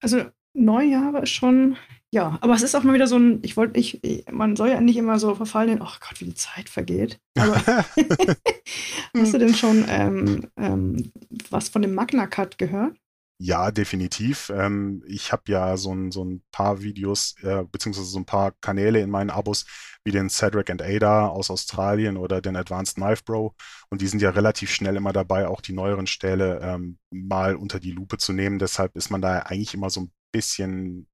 [0.00, 1.76] also neun Jahre ist schon,
[2.12, 4.80] ja, aber es ist auch mal wieder so ein, ich wollte nicht, man soll ja
[4.80, 7.20] nicht immer so verfallen, in, oh Gott, wie die Zeit vergeht.
[7.36, 11.12] Hast du denn schon ähm, ähm,
[11.50, 12.96] was von dem Magna Cut gehört?
[13.42, 14.50] Ja, definitiv.
[14.54, 18.52] Ähm, ich habe ja so ein, so ein paar Videos, äh, beziehungsweise so ein paar
[18.60, 19.64] Kanäle in meinen Abos,
[20.04, 23.54] wie den Cedric and Ada aus Australien oder den Advanced Knife Bro.
[23.88, 27.80] Und die sind ja relativ schnell immer dabei, auch die neueren Stähle ähm, mal unter
[27.80, 28.58] die Lupe zu nehmen.
[28.58, 31.08] Deshalb ist man da eigentlich immer so ein bisschen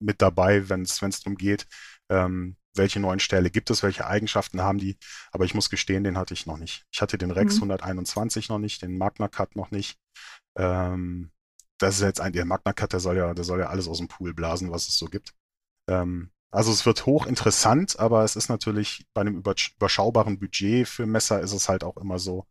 [0.00, 1.66] mit dabei, wenn es darum geht,
[2.08, 4.96] ähm, welche neuen Stähle gibt es, welche Eigenschaften haben die.
[5.32, 6.86] Aber ich muss gestehen, den hatte ich noch nicht.
[6.92, 7.72] Ich hatte den Rex mhm.
[7.72, 9.98] 121 noch nicht, den Magna Cut noch nicht.
[10.56, 11.32] Ähm,
[11.78, 13.98] das ist jetzt ein, der Magna Cut, der soll ja, der soll ja alles aus
[13.98, 15.34] dem Pool blasen, was es so gibt.
[15.88, 21.40] Ähm, also es wird hochinteressant, aber es ist natürlich bei einem überschaubaren Budget für Messer
[21.40, 22.46] ist es halt auch immer so,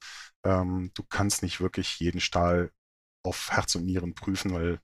[0.45, 2.71] ähm, du kannst nicht wirklich jeden Stahl
[3.23, 4.79] auf Herz und Nieren prüfen, weil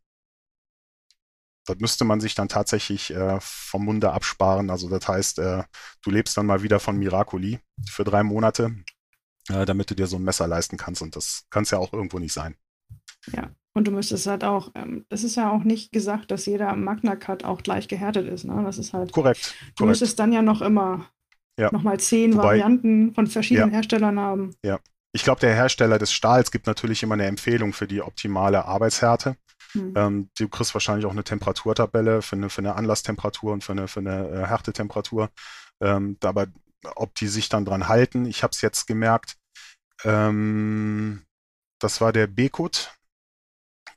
[1.65, 4.69] das müsste man sich dann tatsächlich äh, vom Munde absparen.
[4.69, 5.63] Also das heißt, äh,
[6.01, 8.75] du lebst dann mal wieder von Miracoli für drei Monate,
[9.49, 11.01] äh, damit du dir so ein Messer leisten kannst.
[11.01, 12.55] Und das kann es ja auch irgendwo nicht sein.
[13.31, 16.75] Ja, und du müsstest halt auch, ähm, es ist ja auch nicht gesagt, dass jeder
[16.75, 18.43] Magna Cut auch gleich gehärtet ist.
[18.43, 18.61] Ne?
[18.63, 19.11] Das ist halt.
[19.11, 19.55] Korrekt.
[19.75, 19.89] Du korrekt.
[19.89, 21.09] müsstest dann ja noch immer
[21.57, 21.71] ja.
[21.71, 23.75] nochmal zehn Wobei, Varianten von verschiedenen ja.
[23.75, 24.55] Herstellern haben.
[24.63, 24.79] Ja.
[25.11, 29.37] Ich glaube, der Hersteller des Stahls gibt natürlich immer eine Empfehlung für die optimale Arbeitshärte.
[29.73, 29.93] Hm.
[29.95, 33.87] Ähm, du kriegst wahrscheinlich auch eine Temperaturtabelle für eine, für eine Anlasstemperatur und für eine,
[33.87, 35.29] für eine äh, Härtetemperatur.
[35.81, 36.47] Ähm, aber
[36.95, 39.35] ob die sich dann dran halten, ich habe es jetzt gemerkt,
[40.03, 41.23] ähm,
[41.79, 42.77] das war der B-Code,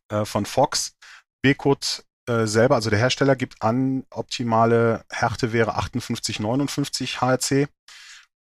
[0.09, 0.97] äh, von Fox.
[1.43, 7.69] Bekut äh, selber, also der Hersteller gibt an, optimale Härte wäre 58, 59 HRC.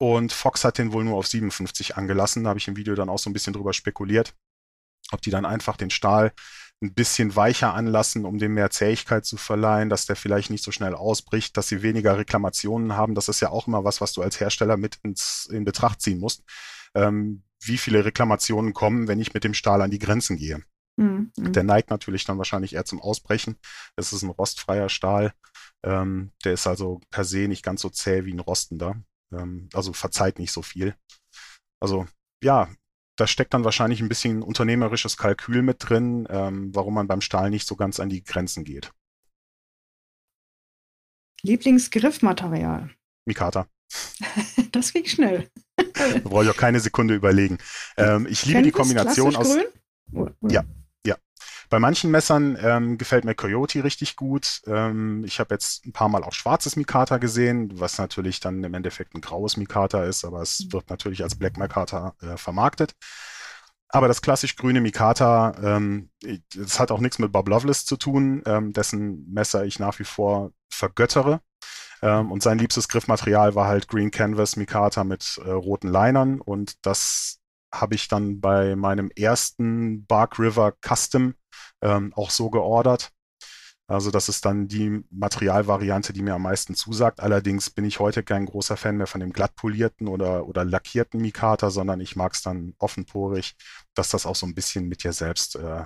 [0.02, 2.44] Und Fox hat den wohl nur auf 57 angelassen.
[2.44, 4.34] Da habe ich im Video dann auch so ein bisschen drüber spekuliert,
[5.12, 6.32] ob die dann einfach den Stahl
[6.82, 10.72] ein bisschen weicher anlassen, um dem mehr Zähigkeit zu verleihen, dass der vielleicht nicht so
[10.72, 13.16] schnell ausbricht, dass sie weniger Reklamationen haben.
[13.16, 16.20] Das ist ja auch immer was, was du als Hersteller mit ins, in Betracht ziehen
[16.20, 16.44] musst.
[16.96, 20.64] Ähm, wie viele Reklamationen kommen, wenn ich mit dem Stahl an die Grenzen gehe?
[20.96, 21.32] Mhm.
[21.38, 23.58] Der neigt natürlich dann wahrscheinlich eher zum Ausbrechen.
[23.98, 25.34] Es ist ein rostfreier Stahl.
[25.84, 28.96] Ähm, der ist also per se nicht ganz so zäh wie ein rostender.
[29.34, 30.96] Ähm, also verzeiht nicht so viel.
[31.82, 32.08] Also
[32.42, 32.70] ja,
[33.20, 37.50] da steckt dann wahrscheinlich ein bisschen unternehmerisches Kalkül mit drin, ähm, warum man beim Stahl
[37.50, 38.92] nicht so ganz an die Grenzen geht.
[41.42, 42.90] Lieblingsgriffmaterial?
[43.26, 43.68] Mikata.
[44.72, 45.50] das ging schnell.
[45.76, 47.58] da brauche ich auch keine Sekunde überlegen.
[47.98, 49.58] Ähm, ich liebe die Kombination aus.
[50.12, 50.36] Grün?
[50.50, 50.64] Ja.
[51.70, 54.62] Bei manchen Messern ähm, gefällt mir Coyote richtig gut.
[54.66, 58.74] Ähm, ich habe jetzt ein paar Mal auch schwarzes Mikata gesehen, was natürlich dann im
[58.74, 62.96] Endeffekt ein graues Mikata ist, aber es wird natürlich als Black Mikata äh, vermarktet.
[63.88, 66.10] Aber das klassisch grüne Mikata, ähm,
[66.56, 70.04] das hat auch nichts mit Bob Loveless zu tun, ähm, dessen Messer ich nach wie
[70.06, 71.42] vor vergöttere.
[72.02, 76.42] Ähm, und sein liebstes Griffmaterial war halt Green Canvas Mikata mit äh, roten Linern.
[76.42, 77.40] Und das
[77.72, 81.36] habe ich dann bei meinem ersten Bark River Custom
[81.82, 83.12] ähm, auch so geordert.
[83.90, 87.20] Also das ist dann die Materialvariante, die mir am meisten zusagt.
[87.20, 91.20] Allerdings bin ich heute kein großer Fan mehr von dem glatt polierten oder, oder lackierten
[91.20, 93.56] Mikata, sondern ich mag es dann offenporig,
[93.96, 95.86] dass das auch so ein bisschen mit dir selbst äh,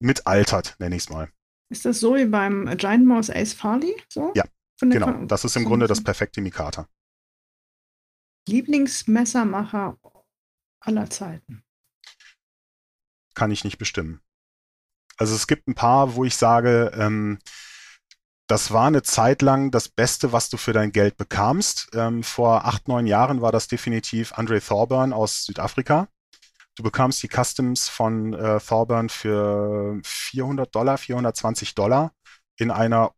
[0.00, 1.30] mitaltert, nenne ich es mal.
[1.68, 3.94] Ist das so wie beim Giant Mouse Ace Farley?
[4.08, 4.32] So?
[4.34, 4.44] Ja,
[4.80, 5.12] genau.
[5.12, 6.88] Kon das ist im Grunde das perfekte Mikata.
[8.48, 9.98] Lieblingsmessermacher
[10.80, 11.62] aller Zeiten?
[13.34, 14.22] Kann ich nicht bestimmen.
[15.18, 17.38] Also es gibt ein paar, wo ich sage, ähm,
[18.48, 21.88] das war eine Zeit lang das Beste, was du für dein Geld bekamst.
[21.94, 26.08] Ähm, vor acht, neun Jahren war das definitiv Andre Thorburn aus Südafrika.
[26.76, 32.12] Du bekamst die Customs von äh, Thorburn für 400 Dollar, 420 Dollar
[32.58, 33.12] in einer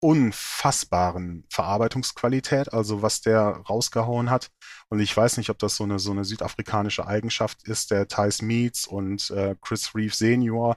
[0.00, 4.50] unfassbaren Verarbeitungsqualität, also was der rausgehauen hat.
[4.88, 8.42] Und ich weiß nicht, ob das so eine, so eine südafrikanische Eigenschaft ist, der Thais
[8.42, 10.76] Meats und äh, Chris Reeve Senior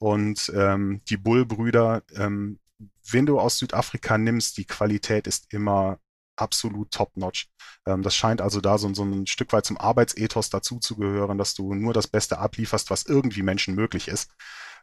[0.00, 2.02] und ähm, die Bull-Brüder.
[2.16, 2.58] Ähm,
[3.10, 5.98] wenn du aus Südafrika nimmst, die Qualität ist immer
[6.36, 7.48] absolut top-notch.
[7.86, 11.74] Ähm, das scheint also da so, so, ein Stück weit zum Arbeitsethos dazuzugehören, dass du
[11.74, 14.32] nur das Beste ablieferst, was irgendwie Menschen möglich ist.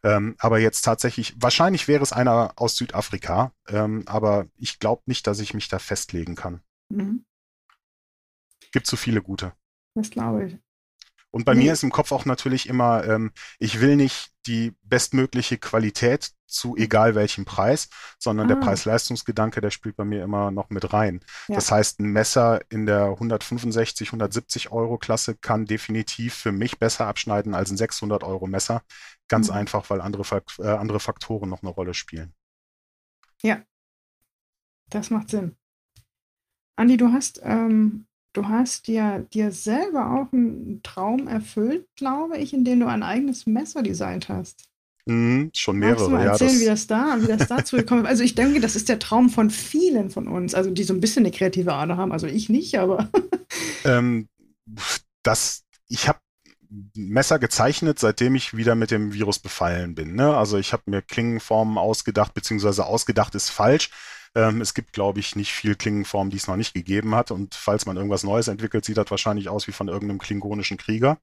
[0.03, 5.25] Ähm, aber jetzt tatsächlich, wahrscheinlich wäre es einer aus Südafrika, ähm, aber ich glaube nicht,
[5.25, 6.61] dass ich mich da festlegen kann.
[6.89, 7.25] Mhm.
[8.71, 9.53] Gibt zu viele gute.
[9.95, 10.57] Das glaube ich.
[11.37, 11.59] Und bei mhm.
[11.59, 16.75] mir ist im Kopf auch natürlich immer, ähm, ich will nicht die bestmögliche Qualität zu
[16.75, 18.55] egal welchem Preis, sondern ah.
[18.55, 21.23] der Preis-Leistungsgedanke, der spielt bei mir immer noch mit rein.
[21.47, 21.53] Ja.
[21.53, 27.05] Das heißt, ein Messer in der 165, 170 Euro Klasse kann definitiv für mich besser
[27.05, 28.81] abschneiden als ein 600 Euro Messer.
[29.27, 29.57] Ganz mhm.
[29.57, 32.33] einfach, weil andere, äh, andere Faktoren noch eine Rolle spielen.
[33.43, 33.61] Ja,
[34.89, 35.55] das macht Sinn.
[36.77, 38.06] Andi, du hast ähm,
[38.37, 43.47] du hast dir, dir selber auch einen Traum erfüllt, glaube ich, indem du ein eigenes
[43.47, 44.65] Messer designt hast.
[45.05, 45.95] Mhm, schon mehrere.
[45.95, 48.09] Magst du mal erzählen, ja, wie das da, wie das dazu gekommen ist?
[48.09, 51.01] Also ich denke, das ist der Traum von vielen von uns, also die so ein
[51.01, 52.11] bisschen eine kreative Ader haben.
[52.11, 53.09] Also ich nicht, aber.
[53.85, 54.27] ähm,
[55.23, 56.19] das, ich habe
[56.93, 60.13] Messer gezeichnet, seitdem ich wieder mit dem Virus befallen bin.
[60.13, 60.35] Ne?
[60.35, 63.89] Also ich habe mir Klingenformen ausgedacht, beziehungsweise ausgedacht ist falsch.
[64.37, 67.31] Ähm, es gibt, glaube ich, nicht viel Klingenformen, die es noch nicht gegeben hat.
[67.31, 71.17] Und falls man irgendwas Neues entwickelt, sieht das wahrscheinlich aus wie von irgendeinem klingonischen Krieger.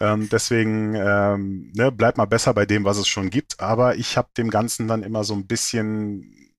[0.00, 3.58] Ähm, deswegen ähm, ne, bleibt mal besser bei dem, was es schon gibt.
[3.60, 6.52] Aber ich habe dem Ganzen dann immer so ein bisschen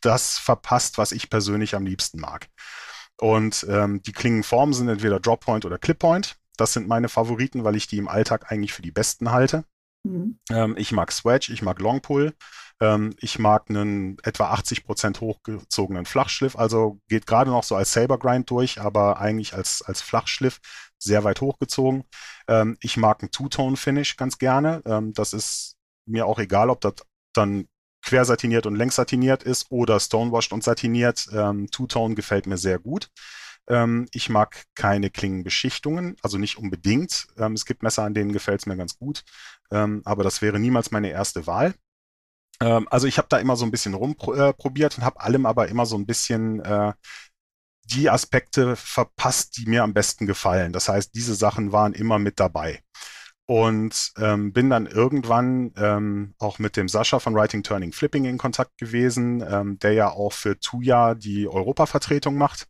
[0.00, 2.48] das verpasst, was ich persönlich am liebsten mag.
[3.20, 6.36] Und ähm, die Klingenformen sind entweder Droppoint oder Clippoint.
[6.56, 9.64] Das sind meine Favoriten, weil ich die im Alltag eigentlich für die besten halte.
[10.04, 10.38] Mhm.
[10.50, 12.32] Ähm, ich mag Swedge, ich mag Longpull.
[12.80, 17.92] Ähm, ich mag einen etwa 80 Prozent hochgezogenen Flachschliff, also geht gerade noch so als
[17.92, 20.60] Saber Grind durch, aber eigentlich als, als Flachschliff
[20.98, 22.04] sehr weit hochgezogen.
[22.48, 24.82] Ähm, ich mag einen Two-Tone-Finish ganz gerne.
[24.86, 26.94] Ähm, das ist mir auch egal, ob das
[27.34, 27.66] dann
[28.02, 31.28] quersatiniert und längssatiniert ist oder stonewashed und satiniert.
[31.72, 33.08] Two-Tone gefällt mir sehr gut.
[34.12, 37.26] Ich mag keine Klingenbeschichtungen, also nicht unbedingt.
[37.36, 39.24] Es gibt Messer, an denen gefällt es mir ganz gut,
[39.70, 41.74] aber das wäre niemals meine erste Wahl.
[42.60, 45.68] Ähm, also ich habe da immer so ein bisschen rumprobiert äh, und habe allem aber
[45.68, 46.92] immer so ein bisschen äh,
[47.84, 50.72] die Aspekte verpasst, die mir am besten gefallen.
[50.72, 52.82] Das heißt, diese Sachen waren immer mit dabei.
[53.48, 58.38] und ähm, bin dann irgendwann ähm, auch mit dem Sascha von Writing Turning Flipping in
[58.38, 62.66] Kontakt gewesen, ähm, der ja auch für Tuya die Europavertretung macht.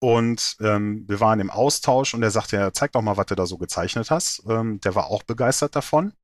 [0.00, 3.34] Und ähm, wir waren im Austausch und er sagte, ja, zeig doch mal, was du
[3.34, 4.42] da so gezeichnet hast.
[4.48, 6.14] Ähm, der war auch begeistert davon.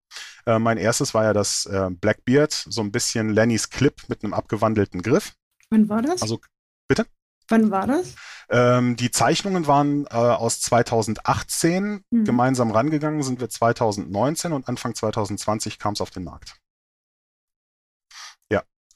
[0.46, 4.32] Äh, mein erstes war ja das äh, Blackbeard, so ein bisschen Lennys Clip mit einem
[4.32, 5.34] abgewandelten Griff.
[5.68, 6.22] Wann war das?
[6.22, 6.40] Also,
[6.88, 7.06] bitte?
[7.48, 8.14] Wann war das?
[8.48, 12.04] Ähm, die Zeichnungen waren äh, aus 2018.
[12.10, 12.24] Mhm.
[12.24, 16.56] Gemeinsam rangegangen sind wir 2019 und Anfang 2020 kam es auf den Markt.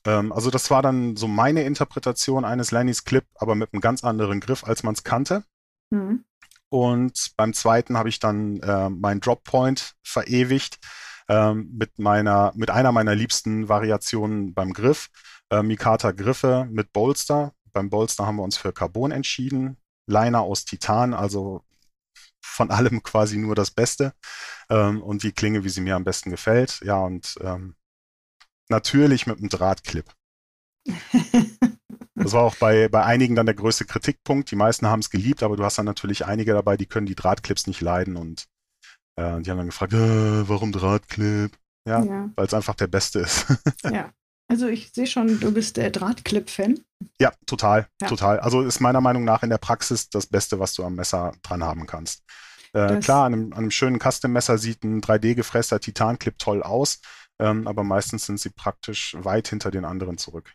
[0.07, 4.05] Ähm, also das war dann so meine Interpretation eines Lennys Clip, aber mit einem ganz
[4.05, 5.45] anderen Griff, als man es kannte.
[5.91, 6.25] Mhm.
[6.71, 10.79] Und beim zweiten habe ich dann äh, meinen Droppoint verewigt
[11.29, 15.09] äh, mit meiner, mit einer meiner liebsten Variationen beim Griff.
[15.51, 17.53] Äh, Mikata Griffe mit Bolster.
[17.73, 19.77] Beim Bolster haben wir uns für Carbon entschieden.
[20.07, 21.65] Liner aus Titan, also
[22.41, 24.13] von allem quasi nur das Beste.
[24.69, 26.81] Ähm, und die Klinge, wie sie mir am besten gefällt.
[26.85, 27.75] Ja, und ähm,
[28.71, 30.07] natürlich mit einem Drahtclip.
[32.15, 34.51] Das war auch bei, bei einigen dann der größte Kritikpunkt.
[34.51, 37.15] Die meisten haben es geliebt, aber du hast dann natürlich einige dabei, die können die
[37.15, 38.47] Drahtclips nicht leiden und
[39.17, 41.57] äh, die haben dann gefragt, äh, warum Drahtclip?
[41.89, 42.31] Ja, ja.
[42.37, 43.47] weil es einfach der beste ist.
[43.85, 44.13] ja.
[44.49, 46.81] Also ich sehe schon, du bist der Drahtclip-Fan.
[47.21, 48.09] Ja, total, ja.
[48.09, 48.41] total.
[48.41, 51.63] Also ist meiner Meinung nach in der Praxis das Beste, was du am Messer dran
[51.63, 52.25] haben kannst.
[52.73, 57.01] Äh, klar, an einem, an einem schönen Custom-Messer sieht ein 3D-gefresster Titan-Clip toll aus,
[57.41, 60.55] ähm, aber meistens sind sie praktisch weit hinter den anderen zurück.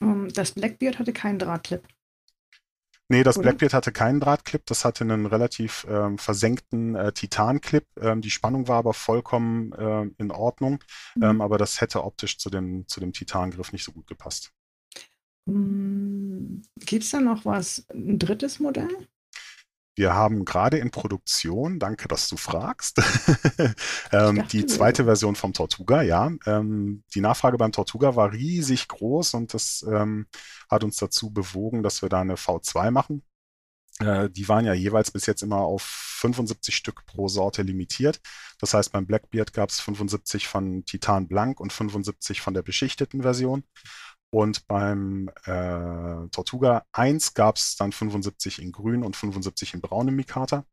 [0.00, 1.82] Ähm, das Blackbeard hatte keinen Drahtclip.
[3.08, 3.44] Nee, das Oder?
[3.44, 7.84] Blackbeard hatte keinen Drahtclip, das hatte einen relativ ähm, versenkten äh, Titan-Clip.
[8.00, 10.82] Ähm, die Spannung war aber vollkommen äh, in Ordnung,
[11.14, 11.22] mhm.
[11.22, 14.52] ähm, aber das hätte optisch zu dem, zu dem Titan-Griff nicht so gut gepasst.
[15.46, 16.62] Mhm.
[16.80, 19.08] Gibt es da noch was, ein drittes Modell?
[19.96, 23.00] Wir haben gerade in Produktion, danke, dass du fragst,
[24.12, 26.30] ähm, die zweite Version vom Tortuga, ja.
[26.44, 30.26] Ähm, die Nachfrage beim Tortuga war riesig groß und das ähm,
[30.70, 33.22] hat uns dazu bewogen, dass wir da eine V2 machen.
[33.98, 38.20] Äh, die waren ja jeweils bis jetzt immer auf 75 Stück pro Sorte limitiert.
[38.58, 43.22] Das heißt, beim Blackbeard gab es 75 von Titan Blank und 75 von der beschichteten
[43.22, 43.64] Version.
[44.30, 50.16] Und beim äh, Tortuga 1 gab es dann 75 in grün und 75 in braunem
[50.16, 50.64] Mikata.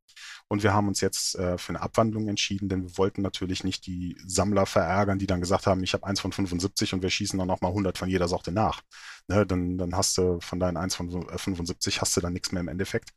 [0.48, 3.86] Und wir haben uns jetzt äh, für eine Abwandlung entschieden, denn wir wollten natürlich nicht
[3.86, 7.40] die Sammler verärgern, die dann gesagt haben, ich habe eins von 75 und wir schießen
[7.40, 8.82] dann nochmal 100 von jeder Sorte nach.
[9.28, 12.62] Ne, dann, dann hast du von deinen eins von 75 hast du dann nichts mehr
[12.62, 13.12] im Endeffekt.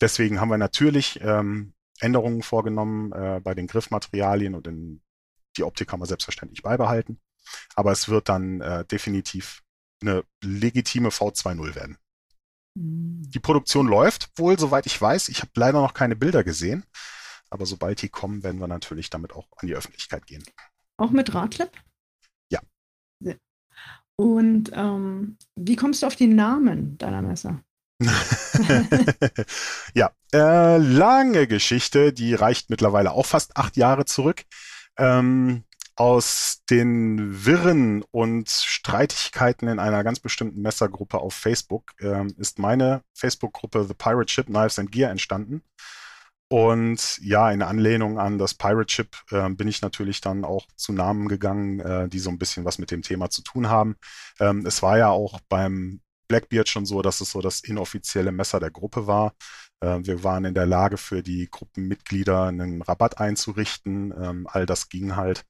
[0.00, 5.02] Deswegen haben wir natürlich ähm, Änderungen vorgenommen äh, bei den Griffmaterialien und in,
[5.56, 7.20] die Optik haben wir selbstverständlich beibehalten.
[7.74, 9.62] Aber es wird dann äh, definitiv
[10.00, 11.98] eine legitime V2.0 werden.
[12.74, 13.22] Mhm.
[13.30, 15.28] Die Produktion läuft wohl, soweit ich weiß.
[15.28, 16.84] Ich habe leider noch keine Bilder gesehen.
[17.50, 20.44] Aber sobald die kommen, werden wir natürlich damit auch an die Öffentlichkeit gehen.
[20.96, 21.72] Auch mit Radclip?
[22.50, 22.60] Ja.
[24.16, 27.62] Und ähm, wie kommst du auf die Namen deiner Messer?
[29.94, 34.44] ja, äh, lange Geschichte, die reicht mittlerweile auch fast acht Jahre zurück.
[34.96, 35.64] Ähm,
[36.00, 43.02] aus den Wirren und Streitigkeiten in einer ganz bestimmten Messergruppe auf Facebook ähm, ist meine
[43.12, 45.62] Facebook-Gruppe The Pirate Ship Knives and Gear entstanden.
[46.48, 50.94] Und ja, in Anlehnung an das Pirate Ship äh, bin ich natürlich dann auch zu
[50.94, 53.96] Namen gegangen, äh, die so ein bisschen was mit dem Thema zu tun haben.
[54.40, 58.58] Ähm, es war ja auch beim Blackbeard schon so, dass es so das inoffizielle Messer
[58.58, 59.34] der Gruppe war.
[59.80, 64.14] Äh, wir waren in der Lage, für die Gruppenmitglieder einen Rabatt einzurichten.
[64.18, 65.44] Ähm, all das ging halt.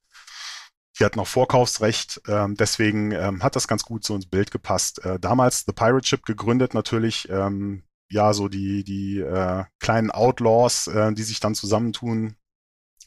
[0.99, 5.03] Die hat noch Vorkaufsrecht, ähm, deswegen ähm, hat das ganz gut so ins Bild gepasst.
[5.05, 10.87] Äh, damals The Pirate Ship gegründet, natürlich, ähm, ja, so die, die äh, kleinen Outlaws,
[10.87, 12.35] äh, die sich dann zusammentun,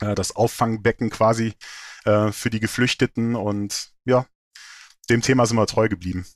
[0.01, 1.55] äh, das Auffangbecken quasi
[2.05, 4.27] äh, für die Geflüchteten und ja,
[5.11, 6.27] dem Thema sind wir treu geblieben.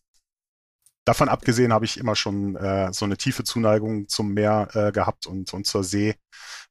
[1.06, 5.26] Davon abgesehen habe ich immer schon äh, so eine tiefe Zuneigung zum Meer äh, gehabt
[5.26, 6.16] und, und zur See.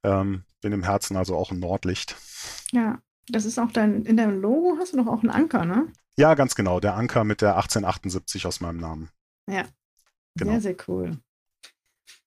[0.04, 2.16] Ähm, bin im Herzen also auch ein Nordlicht.
[2.72, 5.92] Ja, das ist auch dein, in deinem Logo hast du doch auch einen Anker, ne?
[6.18, 6.80] Ja, ganz genau.
[6.80, 9.10] Der Anker mit der 1878 aus meinem Namen.
[9.50, 9.66] Ja.
[10.36, 10.54] Genau.
[10.54, 11.18] Sehr, sehr cool.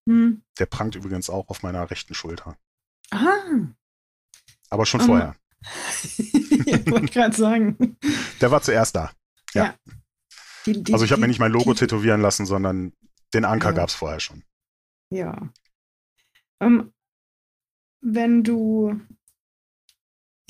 [0.08, 0.42] Hm.
[0.58, 2.56] Der prangt übrigens auch auf meiner rechten Schulter.
[3.10, 3.28] Ah.
[4.68, 5.06] Aber schon um.
[5.06, 5.34] vorher.
[6.66, 7.96] ja, wollte ich gerade sagen.
[8.40, 9.10] Der war zuerst da.
[9.52, 9.64] Ja.
[9.64, 9.74] ja.
[10.66, 12.92] Die, die, also ich habe mir nicht mein Logo tätowieren lassen, sondern
[13.34, 13.76] den Anker ja.
[13.76, 14.44] gab es vorher schon.
[15.10, 15.32] Ja.
[16.58, 16.92] Um, ähm,
[18.02, 19.00] wenn du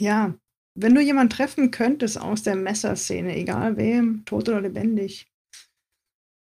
[0.00, 0.34] ja,
[0.74, 5.30] wenn du jemanden treffen könntest aus der Messerszene, egal wem, tot oder lebendig,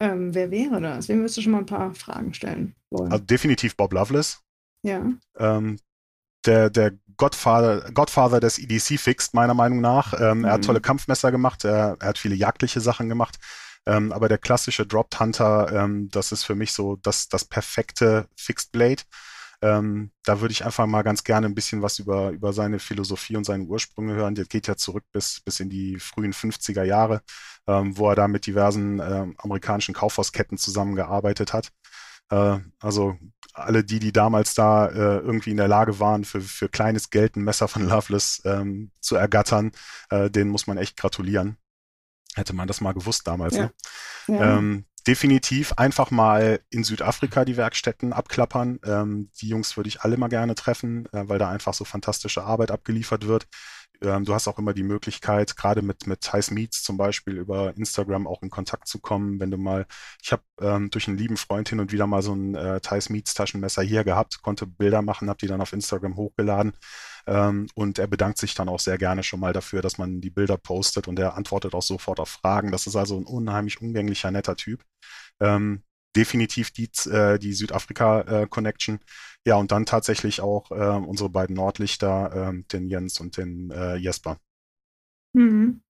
[0.00, 1.08] ähm, wer wäre das?
[1.08, 3.12] Wem würdest du schon mal ein paar Fragen stellen wollen?
[3.12, 4.40] Also definitiv Bob Loveless.
[4.82, 5.08] Ja.
[5.38, 5.78] Ähm,
[6.44, 10.12] der, der Godfather, Godfather des EDC Fixed, meiner Meinung nach.
[10.20, 10.44] Ähm, mhm.
[10.44, 10.66] Er hat mhm.
[10.66, 13.38] tolle Kampfmesser gemacht, er, er hat viele jagdliche Sachen gemacht.
[13.86, 18.26] Ähm, aber der klassische Dropped Hunter, ähm, das ist für mich so das, das perfekte
[18.36, 19.02] Fixed Blade.
[19.64, 23.36] Ähm, da würde ich einfach mal ganz gerne ein bisschen was über, über seine Philosophie
[23.36, 24.34] und seine Ursprünge hören.
[24.34, 27.22] Das geht ja zurück bis, bis in die frühen 50er Jahre,
[27.66, 31.72] ähm, wo er da mit diversen äh, amerikanischen Kaufhausketten zusammengearbeitet hat.
[32.28, 33.16] Äh, also
[33.54, 37.36] alle die, die damals da äh, irgendwie in der Lage waren, für, für kleines Geld
[37.36, 39.72] ein Messer von Loveless ähm, zu ergattern,
[40.10, 41.56] äh, denen muss man echt gratulieren.
[42.34, 43.56] Hätte man das mal gewusst damals.
[43.56, 43.62] Ja.
[43.62, 43.72] Ne?
[44.26, 44.58] Ja.
[44.58, 48.80] Ähm, definitiv einfach mal in Südafrika die Werkstätten abklappern.
[48.84, 52.44] Ähm, die Jungs würde ich alle mal gerne treffen, äh, weil da einfach so fantastische
[52.44, 53.46] Arbeit abgeliefert wird.
[54.02, 57.76] Ähm, du hast auch immer die Möglichkeit, gerade mit, mit Thais Meets zum Beispiel über
[57.76, 59.40] Instagram auch in Kontakt zu kommen.
[59.40, 59.86] Wenn du mal,
[60.22, 63.08] ich habe ähm, durch einen lieben Freund hin und wieder mal so ein äh, Thais
[63.10, 66.72] Meets Taschenmesser hier gehabt, konnte Bilder machen, habe die dann auf Instagram hochgeladen.
[67.26, 70.30] Ähm, und er bedankt sich dann auch sehr gerne schon mal dafür, dass man die
[70.30, 72.70] Bilder postet und er antwortet auch sofort auf Fragen.
[72.70, 74.82] Das ist also ein unheimlich umgänglicher, netter Typ.
[75.40, 75.82] Ähm,
[76.16, 78.96] definitiv die, äh, die Südafrika-Connection.
[78.96, 78.98] Äh,
[79.46, 83.96] ja, und dann tatsächlich auch äh, unsere beiden Nordlichter, äh, den Jens und den äh,
[83.96, 84.38] Jesper.
[85.36, 85.82] Mhm.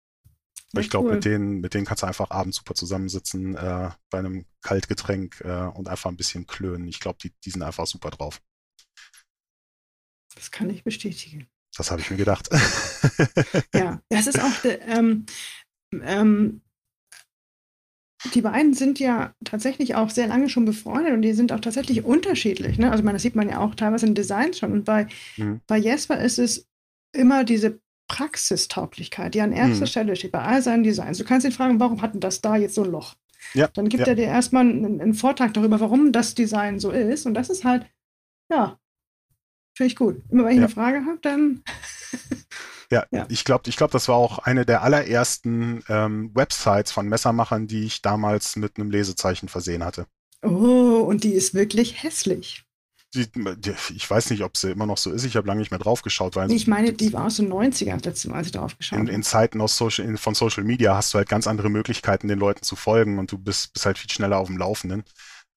[0.80, 1.16] ich glaube, cool.
[1.16, 5.68] mit denen, mit denen kannst du einfach abends super zusammensitzen äh, bei einem Kaltgetränk äh,
[5.68, 6.88] und einfach ein bisschen klönen.
[6.88, 8.42] Ich glaube, die, die sind einfach super drauf.
[10.36, 11.48] Das kann ich bestätigen.
[11.76, 12.50] Das habe ich mir gedacht.
[13.74, 15.26] ja, das ist auch, ähm,
[15.92, 16.62] ähm,
[18.34, 22.04] die beiden sind ja tatsächlich auch sehr lange schon befreundet und die sind auch tatsächlich
[22.04, 22.78] unterschiedlich.
[22.78, 22.92] Ne?
[22.92, 24.72] Also, meine, das sieht man ja auch teilweise in Designs schon.
[24.72, 25.08] Und bei,
[25.38, 25.62] mhm.
[25.68, 26.68] bei Jesper ist es
[27.12, 29.90] immer diese Praxistauglichkeit, die an erster mhm.
[29.90, 31.18] Stelle steht bei all seinen Designs.
[31.18, 33.16] Du kannst ihn fragen, warum hat denn das da jetzt so ein Loch?
[33.54, 34.14] Ja, Dann gibt ja.
[34.14, 37.26] er dir erstmal einen, einen Vortrag darüber, warum das Design so ist.
[37.26, 37.86] Und das ist halt,
[38.50, 38.78] ja,
[39.76, 40.22] Finde ich gut.
[40.30, 40.64] Immer wenn ich ja.
[40.64, 41.64] eine Frage habe, dann.
[42.94, 47.08] Ja, ja, ich glaube, ich glaub, das war auch eine der allerersten ähm, Websites von
[47.10, 50.06] Messermachern, die ich damals mit einem Lesezeichen versehen hatte.
[50.44, 52.64] Oh, und die ist wirklich hässlich.
[53.16, 55.24] Die, die, ich weiß nicht, ob sie immer noch so ist.
[55.24, 56.36] Ich habe lange nicht mehr drauf geschaut.
[56.36, 59.00] Weil ich meine, die war aus den 90ern, das letzte Mal, als ich drauf geschaut
[59.00, 59.10] habe.
[59.10, 62.28] In, in Zeiten aus Social, in, von Social Media hast du halt ganz andere Möglichkeiten,
[62.28, 65.04] den Leuten zu folgen und du bist, bist halt viel schneller auf dem Laufenden.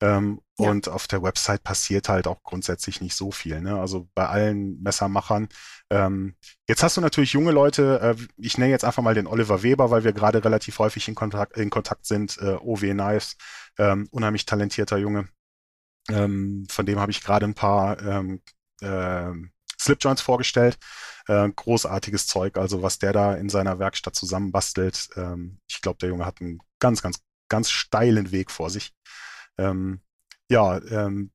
[0.00, 0.70] Ähm, ja.
[0.70, 3.60] Und auf der Website passiert halt auch grundsätzlich nicht so viel.
[3.60, 3.78] Ne?
[3.78, 5.48] Also bei allen Messermachern.
[5.90, 6.34] Ähm,
[6.68, 9.90] jetzt hast du natürlich junge Leute, äh, ich nenne jetzt einfach mal den Oliver Weber,
[9.90, 12.38] weil wir gerade relativ häufig in Kontakt, in Kontakt sind.
[12.38, 13.36] Äh, OW Knives,
[13.78, 15.28] ähm, unheimlich talentierter Junge.
[16.10, 18.42] Ähm, von dem habe ich gerade ein paar ähm,
[18.80, 19.32] äh,
[19.78, 20.78] Slipjoints vorgestellt.
[21.26, 25.08] Äh, großartiges Zeug, also was der da in seiner Werkstatt zusammenbastelt.
[25.16, 27.18] Ähm, ich glaube, der Junge hat einen ganz, ganz,
[27.48, 28.92] ganz steilen Weg vor sich.
[29.58, 30.00] Ähm,
[30.50, 31.30] ja, ähm,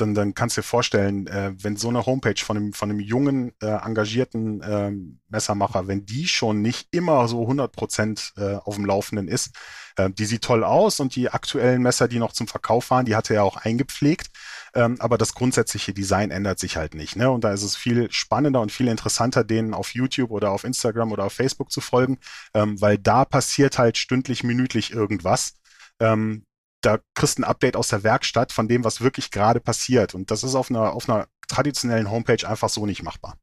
[0.00, 3.00] dann, dann kannst du dir vorstellen, äh, wenn so eine Homepage von einem, von einem
[3.00, 4.92] jungen, äh, engagierten äh,
[5.28, 9.50] Messermacher, wenn die schon nicht immer so 100 Prozent äh, auf dem Laufenden ist,
[9.96, 13.16] äh, die sieht toll aus und die aktuellen Messer, die noch zum Verkauf waren, die
[13.16, 14.28] hatte er auch eingepflegt,
[14.74, 17.16] ähm, aber das grundsätzliche Design ändert sich halt nicht.
[17.16, 17.30] Ne?
[17.30, 21.12] Und da ist es viel spannender und viel interessanter, denen auf YouTube oder auf Instagram
[21.12, 22.18] oder auf Facebook zu folgen,
[22.54, 25.54] ähm, weil da passiert halt stündlich, minütlich irgendwas.
[25.98, 26.45] Ähm,
[26.86, 30.14] da kriegst du ein Update aus der Werkstatt von dem, was wirklich gerade passiert.
[30.14, 33.36] Und das ist auf einer, auf einer traditionellen Homepage einfach so nicht machbar.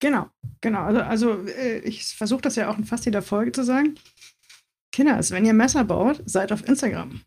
[0.00, 0.30] Genau,
[0.62, 0.84] genau.
[0.84, 3.98] Also, also äh, ich versuche das ja auch in fast jeder Folge zu sagen.
[4.92, 7.20] Kinders, wenn ihr Messer baut, seid auf Instagram.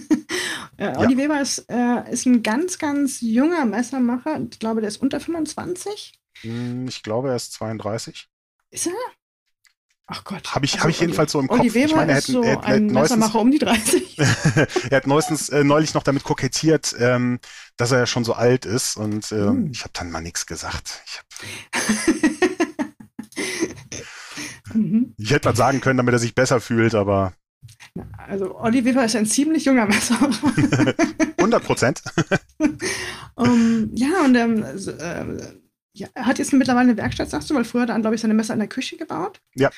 [0.76, 1.18] äh, Olli ja.
[1.18, 4.40] Weber ist, äh, ist ein ganz, ganz junger Messermacher.
[4.50, 6.12] Ich glaube, der ist unter 25.
[6.42, 8.28] Hm, ich glaube, er ist 32.
[8.70, 8.92] Ist er?
[10.12, 10.56] Ach Gott.
[10.56, 11.62] Habe ich, also hab ich jedenfalls so im Kopf.
[11.62, 14.18] Weber ich meine, er hat, so er hat, ein Messermacher um die 30.
[14.90, 17.38] er hat neuestens, äh, neulich noch damit kokettiert, ähm,
[17.76, 19.70] dass er ja schon so alt ist und äh, hm.
[19.70, 21.00] ich habe dann mal nichts gesagt.
[21.06, 21.20] Ich,
[24.74, 25.14] mhm.
[25.16, 27.32] ich hätte mal sagen können, damit er sich besser fühlt, aber.
[28.26, 30.94] Also Olli Weber ist ein ziemlich junger Messermacher.
[31.38, 32.02] 100 Prozent.
[33.36, 35.24] um, ja, und ähm, äh,
[35.92, 38.20] ja, er hat jetzt mittlerweile eine Werkstatt, sagst du, weil früher hat er, glaube ich,
[38.20, 39.40] seine Messer in der Küche gebaut.
[39.54, 39.70] Ja.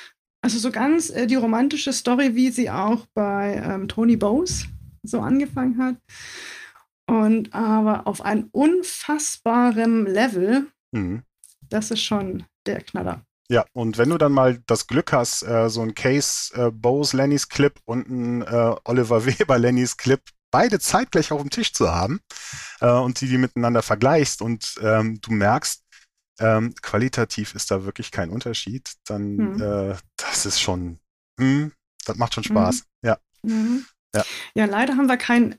[0.43, 4.67] Also so ganz äh, die romantische Story, wie sie auch bei ähm, Tony Bowes
[5.03, 5.97] so angefangen hat.
[7.07, 11.23] Und aber auf einem unfassbaren Level, mhm.
[11.69, 13.23] das ist schon der Knaller.
[13.49, 17.17] Ja, und wenn du dann mal das Glück hast, äh, so ein Case äh, Bose
[17.17, 20.21] Lennys Clip und ein äh, Oliver Weber Lennys Clip
[20.51, 22.21] beide zeitgleich auf dem Tisch zu haben
[22.81, 25.82] äh, und die, die miteinander vergleichst und ähm, du merkst,
[26.41, 29.63] ähm, qualitativ ist da wirklich kein Unterschied, dann mhm.
[29.63, 30.99] äh, das ist schon,
[31.39, 31.73] mh, hm,
[32.05, 32.85] das macht schon Spaß.
[33.03, 33.09] Mhm.
[33.09, 33.19] Ja.
[33.43, 33.87] Mhm.
[34.15, 34.25] ja.
[34.55, 35.59] Ja, leider haben wir kein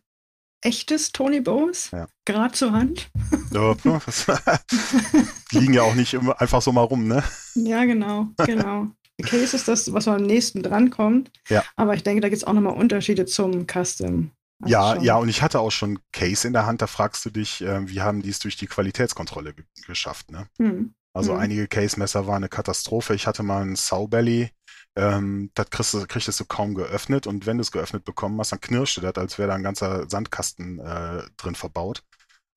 [0.61, 2.07] echtes Tony Bowes, ja.
[2.25, 3.11] gerade zur Hand.
[3.51, 3.75] Ja,
[5.51, 7.23] liegen ja auch nicht immer einfach so mal rum, ne?
[7.55, 8.87] Ja, genau, genau.
[9.21, 11.31] Case ist das, was am nächsten drankommt.
[11.49, 11.63] Ja.
[11.75, 14.31] Aber ich denke, da gibt es auch nochmal Unterschiede zum Custom.
[14.63, 15.03] Also ja, schon.
[15.03, 17.87] ja, und ich hatte auch schon Case in der Hand, da fragst du dich, äh,
[17.87, 19.53] wie haben die es durch die Qualitätskontrolle
[19.85, 20.47] geschafft, ne?
[20.57, 20.93] Hm.
[21.13, 21.39] Also hm.
[21.39, 23.13] einige Case-Messer waren eine Katastrophe.
[23.13, 24.51] Ich hatte mal ein Sowbelly,
[24.95, 28.51] ähm, das kriegst du, kriegst du kaum geöffnet und wenn du es geöffnet bekommen hast,
[28.51, 32.03] dann knirschte das, als wäre da ein ganzer Sandkasten äh, drin verbaut.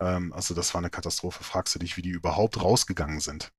[0.01, 1.45] Ähm, also das war eine Katastrophe.
[1.45, 3.53] Fragst du dich, wie die überhaupt rausgegangen sind.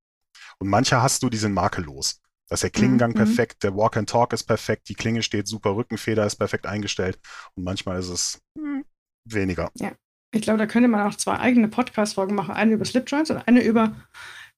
[0.60, 2.22] Und manche hast du, die sind makellos.
[2.50, 3.16] Da ist der Klingengang mhm.
[3.16, 7.20] perfekt, der Walk and Talk ist perfekt, die Klinge steht super, Rückenfeder ist perfekt eingestellt
[7.56, 8.86] und manchmal ist es hm,
[9.26, 9.70] weniger.
[9.76, 9.92] Ja,
[10.34, 12.56] ich glaube, da könnte man auch zwei eigene Podcast-Folgen machen.
[12.56, 13.96] Eine über Slipjoints und eine über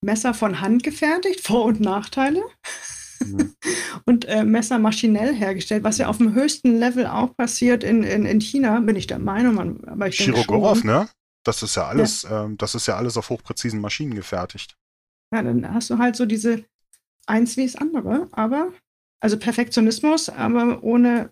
[0.02, 2.44] Messer von Hand gefertigt, Vor- und Nachteile.
[3.26, 3.56] Mhm.
[4.06, 8.26] und äh, Messer maschinell hergestellt, was ja auf dem höchsten Level auch passiert in, in,
[8.26, 9.56] in China, bin ich der Meinung.
[9.56, 11.10] Man, aber ich Chirogorov, ne?
[11.44, 12.46] Das ist ja alles, ja.
[12.46, 14.76] Ähm, das ist ja alles auf hochpräzisen Maschinen gefertigt.
[15.34, 16.66] Ja, dann hast du halt so diese
[17.30, 18.72] eins wie das andere, aber
[19.22, 21.32] also Perfektionismus, aber ohne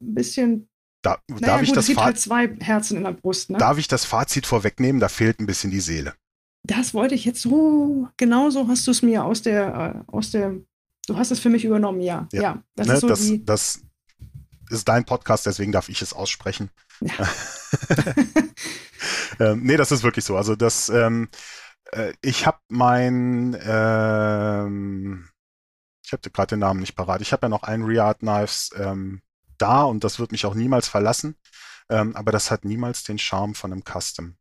[0.00, 0.68] ein bisschen.
[1.02, 3.50] Da, naja, darf ich gut, das es halt zwei Herzen in der Brust.
[3.50, 3.58] Ne?
[3.58, 5.00] Darf ich das Fazit vorwegnehmen?
[5.00, 6.14] Da fehlt ein bisschen die Seele.
[6.64, 10.54] Das wollte ich jetzt so, genauso hast du es mir aus der, äh, aus der,
[11.08, 12.28] du hast es für mich übernommen, ja.
[12.32, 13.82] Ja, ja das ne, ist so das, die, das
[14.70, 16.70] ist dein Podcast, deswegen darf ich es aussprechen.
[17.00, 17.12] Ja.
[19.40, 20.36] ähm, nee, das ist wirklich so.
[20.36, 21.28] Also das, ähm,
[21.92, 25.28] äh, ich habe mein, ähm,
[26.04, 27.20] ich habe gerade den Namen nicht parat.
[27.20, 29.22] Ich habe ja noch einen Reart Knives ähm,
[29.58, 31.36] da und das wird mich auch niemals verlassen.
[31.88, 34.36] Ähm, aber das hat niemals den Charme von einem Custom.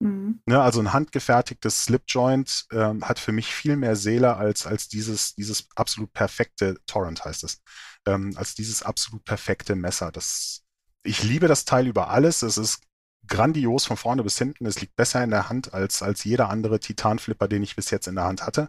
[0.00, 0.42] Mhm.
[0.44, 5.34] Ne, also ein handgefertigtes Slipjoint ähm, hat für mich viel mehr Seele als, als dieses,
[5.34, 7.62] dieses absolut perfekte Torrent heißt es.
[8.06, 10.12] Ähm, als dieses absolut perfekte Messer.
[10.12, 10.64] Das,
[11.02, 12.42] ich liebe das Teil über alles.
[12.42, 12.82] Es ist
[13.28, 14.66] grandios von vorne bis hinten.
[14.66, 18.06] Es liegt besser in der Hand als, als jeder andere Titanflipper, den ich bis jetzt
[18.06, 18.68] in der Hand hatte.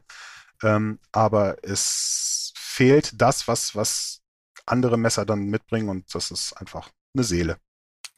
[0.63, 4.21] Ähm, aber es fehlt das, was, was
[4.65, 7.57] andere Messer dann mitbringen und das ist einfach eine Seele.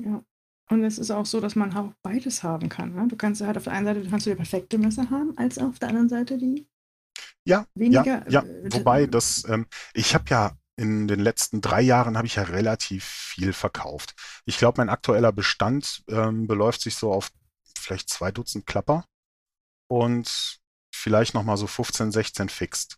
[0.03, 0.23] Ja.
[0.71, 2.93] Und es ist auch so, dass man auch beides haben kann.
[2.93, 3.07] Ne?
[3.07, 5.79] Du kannst halt auf der einen Seite kannst du die perfekte Messer haben, als auf
[5.79, 6.67] der anderen Seite die
[7.43, 8.23] ja, weniger.
[8.29, 8.43] Ja, ja.
[8.43, 12.43] Äh, wobei das, ähm, ich habe ja in den letzten drei Jahren habe ich ja
[12.43, 14.15] relativ viel verkauft.
[14.45, 17.31] Ich glaube, mein aktueller Bestand ähm, beläuft sich so auf
[17.77, 19.03] vielleicht zwei Dutzend Klapper
[19.89, 20.61] und
[20.95, 22.97] vielleicht nochmal so 15, 16 fixed.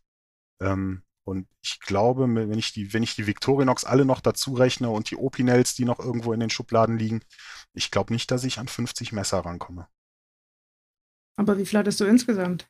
[0.62, 4.92] Ähm, und ich glaube, wenn ich die, wenn ich die Victorinox alle noch dazu rechne
[4.92, 7.22] und die Opinels, die noch irgendwo in den Schubladen liegen,
[7.74, 9.88] ich glaube nicht, dass ich an 50 Messer rankomme.
[11.36, 12.70] Aber wie viel hattest du insgesamt?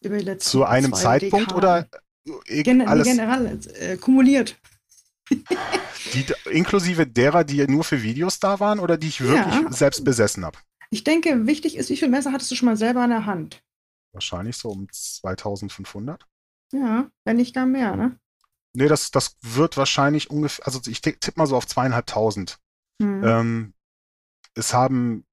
[0.00, 1.56] Über die letzten Zu einem Zeitpunkt Dekaden.
[1.56, 1.88] oder
[2.46, 3.06] Gen alles.
[3.06, 4.56] Generell, äh, kumuliert.
[6.12, 9.72] Die, inklusive derer, die nur für Videos da waren oder die ich wirklich ja.
[9.72, 10.58] selbst besessen habe?
[10.90, 13.62] Ich denke, wichtig ist, wie viele Messer hattest du schon mal selber in der Hand?
[14.12, 16.24] Wahrscheinlich so um 2500.
[16.72, 18.18] Ja, wenn nicht gar mehr, ne?
[18.72, 22.58] Nee, das, das wird wahrscheinlich ungefähr, also ich tippe mal so auf zweieinhalbtausend.
[23.02, 23.24] Hm.
[23.24, 23.74] Ähm,
[24.54, 25.26] es haben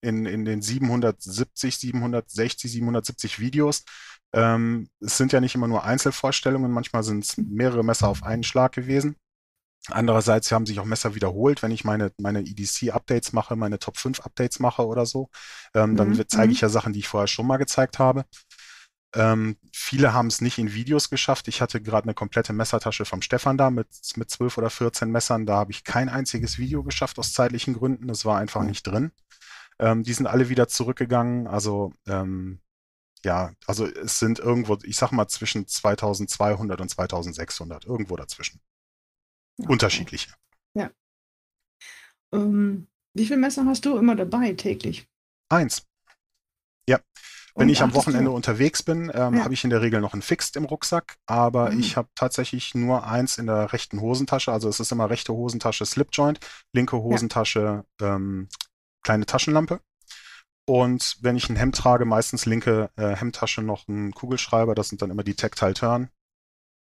[0.00, 3.84] in, in den 770, 760, 770 Videos
[4.32, 8.42] ähm, es sind ja nicht immer nur Einzelvorstellungen, manchmal sind es mehrere Messer auf einen
[8.42, 9.16] Schlag gewesen.
[9.88, 14.20] Andererseits haben sich auch Messer wiederholt, wenn ich meine, meine EDC-Updates mache, meine Top 5
[14.20, 15.30] Updates mache oder so.
[15.74, 15.96] Ähm, mhm.
[15.96, 16.66] Dann zeige ich mhm.
[16.66, 18.24] ja Sachen, die ich vorher schon mal gezeigt habe.
[19.14, 21.48] Ähm, viele haben es nicht in Videos geschafft.
[21.48, 25.46] Ich hatte gerade eine komplette Messertasche vom Stefan da mit, mit 12 oder 14 Messern.
[25.46, 28.08] Da habe ich kein einziges Video geschafft aus zeitlichen Gründen.
[28.08, 29.12] Das war einfach nicht drin.
[29.78, 31.46] Ähm, die sind alle wieder zurückgegangen.
[31.46, 32.60] Also ähm,
[33.24, 38.60] ja, also es sind irgendwo, ich sag mal, zwischen 2200 und 2600, irgendwo dazwischen.
[39.58, 40.32] Ja, Unterschiedliche.
[40.74, 40.90] Ja.
[42.32, 45.08] Ähm, wie viele Messer hast du immer dabei täglich?
[45.48, 45.86] Eins.
[46.88, 47.00] Ja.
[47.54, 48.36] Wenn und ich am Wochenende du?
[48.36, 49.44] unterwegs bin, ähm, ja.
[49.44, 51.80] habe ich in der Regel noch ein Fixed im Rucksack, aber mhm.
[51.80, 54.52] ich habe tatsächlich nur eins in der rechten Hosentasche.
[54.52, 56.38] Also es ist immer rechte Hosentasche Slipjoint,
[56.74, 58.16] linke Hosentasche ja.
[58.16, 58.48] ähm,
[59.02, 59.80] kleine Taschenlampe.
[60.68, 64.74] Und wenn ich ein Hemd trage, meistens linke äh, Hemdtasche noch ein Kugelschreiber.
[64.74, 66.10] Das sind dann immer die Tactile Turn.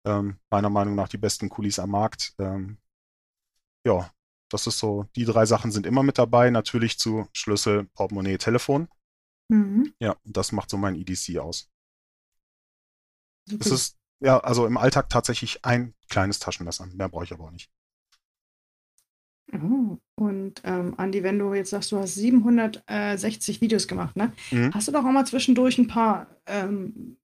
[0.06, 2.34] Ähm, meiner Meinung nach die besten Kulis am Markt.
[2.40, 2.78] Ähm,
[3.86, 4.10] ja,
[4.50, 6.50] das ist so, die drei Sachen sind immer mit dabei.
[6.50, 8.88] Natürlich zu Schlüssel, Portemonnaie, Telefon.
[9.50, 9.94] Mhm.
[10.00, 11.70] Ja, das macht so mein EDC aus.
[13.46, 13.66] Super.
[13.66, 16.88] Es ist, ja, also im Alltag tatsächlich ein kleines Taschenmesser.
[16.88, 17.70] Mehr brauche ich aber auch nicht.
[19.64, 24.32] Oh, und ähm, Andi, wenn du jetzt sagst, du hast 760 Videos gemacht, ne?
[24.52, 24.74] Mhm.
[24.74, 27.18] Hast du doch auch mal zwischendurch ein paar ähm,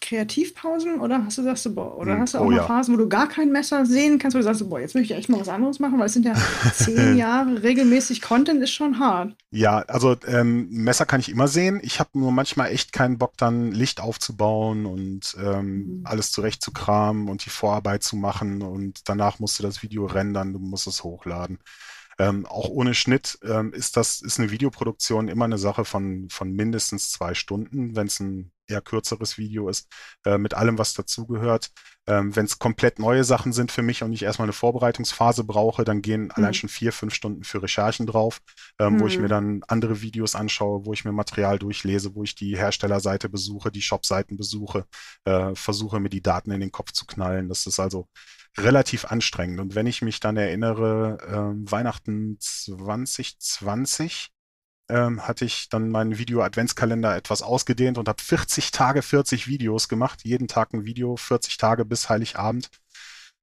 [0.00, 2.62] Kreativpausen oder hast du sagst du, boah, oder hm, hast du auch oh, mal ja.
[2.66, 5.18] Phasen, wo du gar kein Messer sehen kannst, wo du sagst, boah, jetzt möchte ich
[5.18, 6.34] echt mal was anderes machen, weil es sind ja
[6.74, 9.34] zehn Jahre regelmäßig Content, ist schon hart.
[9.50, 11.80] Ja, also ähm, Messer kann ich immer sehen.
[11.82, 16.00] Ich habe nur manchmal echt keinen Bock, dann Licht aufzubauen und ähm, mhm.
[16.04, 20.58] alles zurechtzukramen und die Vorarbeit zu machen und danach musst du das Video rendern, du
[20.58, 21.58] musst es hochladen.
[22.18, 26.52] Ähm, auch ohne Schnitt ähm, ist das ist eine Videoproduktion immer eine Sache von von
[26.52, 29.88] mindestens zwei Stunden, wenn es ein eher kürzeres Video ist,
[30.24, 31.70] äh, mit allem, was dazugehört.
[32.08, 35.84] Ähm, wenn es komplett neue Sachen sind für mich und ich erstmal eine Vorbereitungsphase brauche,
[35.84, 36.30] dann gehen mhm.
[36.32, 38.40] allein schon vier, fünf Stunden für Recherchen drauf,
[38.78, 39.00] ähm, mhm.
[39.00, 39.30] wo ich mir mhm.
[39.30, 43.82] dann andere Videos anschaue, wo ich mir Material durchlese, wo ich die Herstellerseite besuche, die
[43.82, 44.86] Shopseiten besuche,
[45.24, 47.48] äh, versuche mir die Daten in den Kopf zu knallen.
[47.48, 48.08] Das ist also
[48.58, 49.60] relativ anstrengend.
[49.60, 54.30] Und wenn ich mich dann erinnere, äh, Weihnachten 2020
[54.88, 60.22] ähm, hatte ich dann meinen Video-Adventskalender etwas ausgedehnt und habe 40 Tage 40 Videos gemacht.
[60.24, 62.70] Jeden Tag ein Video, 40 Tage bis Heiligabend.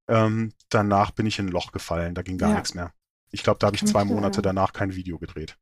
[0.08, 2.56] Ähm, danach bin ich in ein Loch gefallen, da ging gar ja.
[2.56, 2.92] nichts mehr.
[3.30, 5.56] Ich glaube, da habe ich zwei Monate danach kein Video gedreht.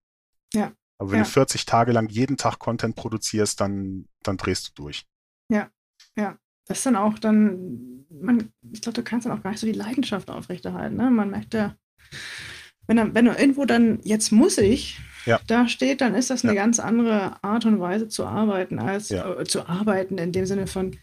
[0.52, 0.72] Ja.
[0.98, 1.24] Aber wenn ja.
[1.24, 5.06] du 40 Tage lang jeden Tag Content produzierst, dann, dann drehst du durch.
[5.48, 5.70] Ja,
[6.16, 9.60] ja das ist dann auch dann, man, ich glaube, du kannst dann auch gar nicht
[9.60, 10.96] so die Leidenschaft aufrechterhalten.
[10.96, 11.10] Ne?
[11.10, 11.74] Man merkt ja,
[12.86, 15.40] wenn, er, wenn du irgendwo dann, jetzt muss ich, ja.
[15.46, 16.62] da steht, dann ist das eine ja.
[16.62, 19.38] ganz andere Art und Weise zu arbeiten, als ja.
[19.38, 20.96] äh, zu arbeiten in dem Sinne von,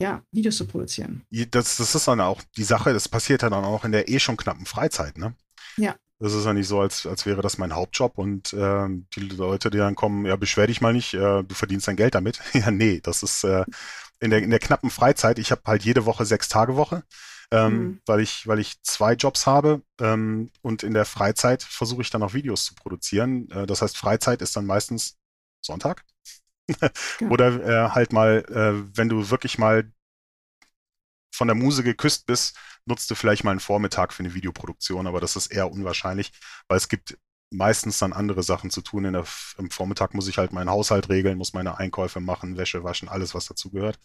[0.00, 1.22] ja, Videos zu produzieren.
[1.50, 4.36] Das, das ist dann auch die Sache, das passiert dann auch in der eh schon
[4.36, 5.34] knappen Freizeit, ne?
[5.76, 5.94] Ja.
[6.18, 9.70] Das ist ja nicht so, als, als wäre das mein Hauptjob und äh, die Leute,
[9.70, 12.40] die dann kommen, ja, beschwer dich mal nicht, äh, du verdienst dein Geld damit.
[12.52, 13.64] ja, nee, das ist äh,
[14.20, 15.38] in, der, in der knappen Freizeit.
[15.38, 17.02] Ich habe halt jede Woche sechs Tage Woche,
[17.50, 18.00] ähm, mhm.
[18.06, 22.22] weil, ich, weil ich zwei Jobs habe ähm, und in der Freizeit versuche ich dann
[22.22, 23.50] auch Videos zu produzieren.
[23.50, 25.18] Äh, das heißt, Freizeit ist dann meistens
[25.60, 26.04] Sonntag.
[27.30, 29.90] Oder äh, halt mal, äh, wenn du wirklich mal
[31.32, 35.20] von der Muse geküsst bist, nutzt du vielleicht mal einen Vormittag für eine Videoproduktion, aber
[35.20, 36.32] das ist eher unwahrscheinlich,
[36.68, 37.16] weil es gibt
[37.50, 39.12] meistens dann andere Sachen zu tun.
[39.12, 39.24] Der,
[39.58, 43.34] Im Vormittag muss ich halt meinen Haushalt regeln, muss meine Einkäufe machen, Wäsche waschen, alles,
[43.34, 43.98] was dazu gehört.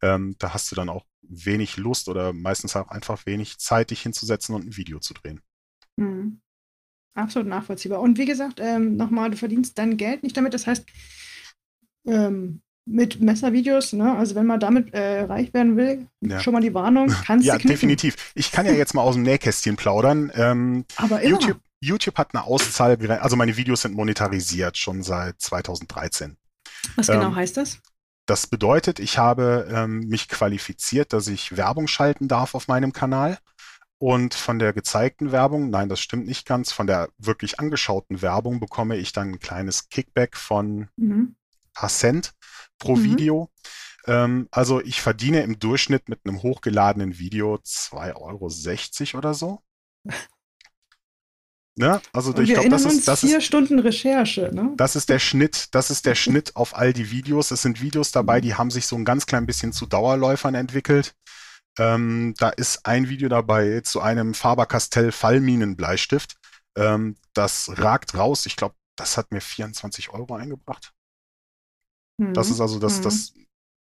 [0.00, 4.02] Ähm, da hast du dann auch wenig Lust oder meistens auch einfach wenig Zeit, dich
[4.02, 5.40] hinzusetzen und ein Video zu drehen.
[5.96, 6.40] Mhm.
[7.14, 8.00] Absolut nachvollziehbar.
[8.00, 10.54] Und wie gesagt, ähm, nochmal, du verdienst dein Geld nicht damit.
[10.54, 10.86] Das heißt,
[12.06, 14.16] ähm, mit Messervideos, ne?
[14.16, 16.40] also wenn man damit äh, reich werden will, ja.
[16.40, 18.32] schon mal die Warnung, kannst du Ja, definitiv.
[18.34, 20.32] Ich kann ja jetzt mal aus dem Nähkästchen plaudern.
[20.34, 21.38] Ähm, Aber immer.
[21.38, 26.36] YouTube, YouTube hat eine Auszahl, also meine Videos sind monetarisiert schon seit 2013.
[26.96, 27.80] Was genau ähm, heißt das?
[28.26, 33.38] Das bedeutet, ich habe ähm, mich qualifiziert, dass ich Werbung schalten darf auf meinem Kanal.
[33.98, 38.58] Und von der gezeigten Werbung, nein, das stimmt nicht ganz, von der wirklich angeschauten Werbung
[38.58, 41.36] bekomme ich dann ein kleines Kickback von mhm.
[41.72, 42.32] paar Cent
[42.78, 43.04] pro mhm.
[43.04, 43.50] Video.
[44.06, 49.62] Ähm, also ich verdiene im Durchschnitt mit einem hochgeladenen Video 2,60 Euro oder so.
[51.74, 52.02] Ne?
[52.12, 54.50] Also ich glaube, das ist das vier ist, Stunden Recherche.
[54.52, 54.72] Ne?
[54.76, 55.68] Das ist der Schnitt.
[55.74, 57.50] Das ist der Schnitt auf all die Videos.
[57.50, 61.14] Es sind Videos dabei, die haben sich so ein ganz klein bisschen zu Dauerläufern entwickelt.
[61.78, 66.36] Ähm, da ist ein Video dabei zu einem Faber-Castell Fallminenbleistift.
[66.76, 68.44] Ähm, das ragt raus.
[68.44, 70.92] Ich glaube, das hat mir 24 Euro eingebracht.
[72.18, 72.34] Mhm.
[72.34, 73.02] Das ist also das, mhm.
[73.02, 73.32] das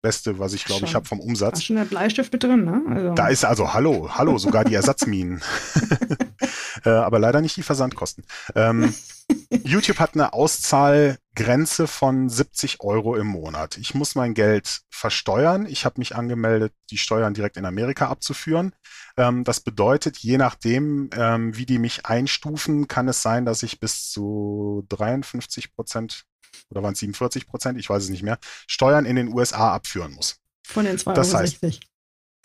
[0.01, 1.53] Beste, was ich glaube, ich habe vom Umsatz.
[1.53, 2.81] Da ist schon der Bleistift mit drin, ne?
[2.89, 3.13] Also.
[3.13, 5.41] Da ist also, hallo, hallo, sogar die Ersatzminen.
[6.85, 8.23] äh, aber leider nicht die Versandkosten.
[8.55, 8.93] Ähm,
[9.63, 13.77] YouTube hat eine Auszahlgrenze von 70 Euro im Monat.
[13.77, 15.65] Ich muss mein Geld versteuern.
[15.65, 18.73] Ich habe mich angemeldet, die Steuern direkt in Amerika abzuführen.
[19.17, 23.79] Ähm, das bedeutet, je nachdem, ähm, wie die mich einstufen, kann es sein, dass ich
[23.79, 26.25] bis zu 53 Prozent
[26.69, 28.37] oder waren es 47 Prozent, ich weiß es nicht mehr,
[28.67, 30.37] Steuern in den USA abführen muss.
[30.63, 31.65] Von den 2,60 das heißt,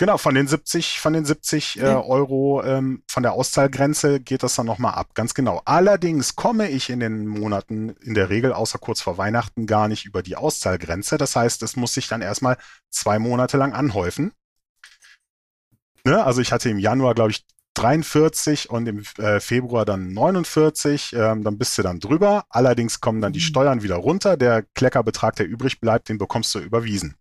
[0.01, 4.55] Genau, von den 70, von den 70 äh, Euro ähm, von der Auszahlgrenze geht das
[4.55, 5.09] dann nochmal ab.
[5.13, 5.61] Ganz genau.
[5.67, 10.07] Allerdings komme ich in den Monaten in der Regel, außer kurz vor Weihnachten, gar nicht
[10.07, 11.19] über die Auszahlgrenze.
[11.19, 12.57] Das heißt, es muss sich dann erstmal
[12.89, 14.33] zwei Monate lang anhäufen.
[16.05, 16.25] Ne?
[16.25, 17.45] Also ich hatte im Januar, glaube ich,
[17.81, 22.45] 43 und im äh, Februar dann 49, ähm, dann bist du dann drüber.
[22.51, 23.45] Allerdings kommen dann die mhm.
[23.45, 24.37] Steuern wieder runter.
[24.37, 27.17] Der Kleckerbetrag, der übrig bleibt, den bekommst du überwiesen.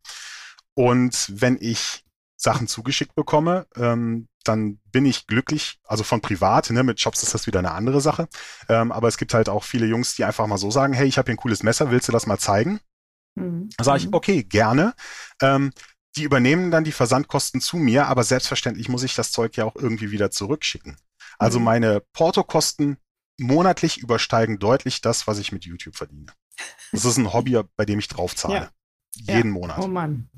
[0.74, 2.04] Und wenn ich
[2.36, 7.34] Sachen zugeschickt bekomme, ähm, dann bin ich glücklich, also von privat, ne, mit Shops ist
[7.34, 8.28] das wieder eine andere Sache.
[8.68, 11.18] Ähm, aber es gibt halt auch viele Jungs, die einfach mal so sagen, hey, ich
[11.18, 12.80] habe hier ein cooles Messer, willst du das mal zeigen?
[13.36, 13.70] Mhm.
[13.78, 14.14] Dann sage ich, mhm.
[14.14, 14.94] okay, gerne.
[15.42, 15.72] Ähm,
[16.20, 19.76] die übernehmen dann die Versandkosten zu mir, aber selbstverständlich muss ich das Zeug ja auch
[19.76, 20.98] irgendwie wieder zurückschicken.
[21.38, 21.66] Also mhm.
[21.66, 22.98] meine Portokosten
[23.40, 26.34] monatlich übersteigen deutlich das, was ich mit YouTube verdiene.
[26.92, 28.70] Das ist ein Hobby, bei dem ich draufzahle.
[29.16, 29.36] Ja.
[29.36, 29.60] Jeden ja.
[29.60, 29.80] Monat.
[29.80, 30.30] Oh Mann.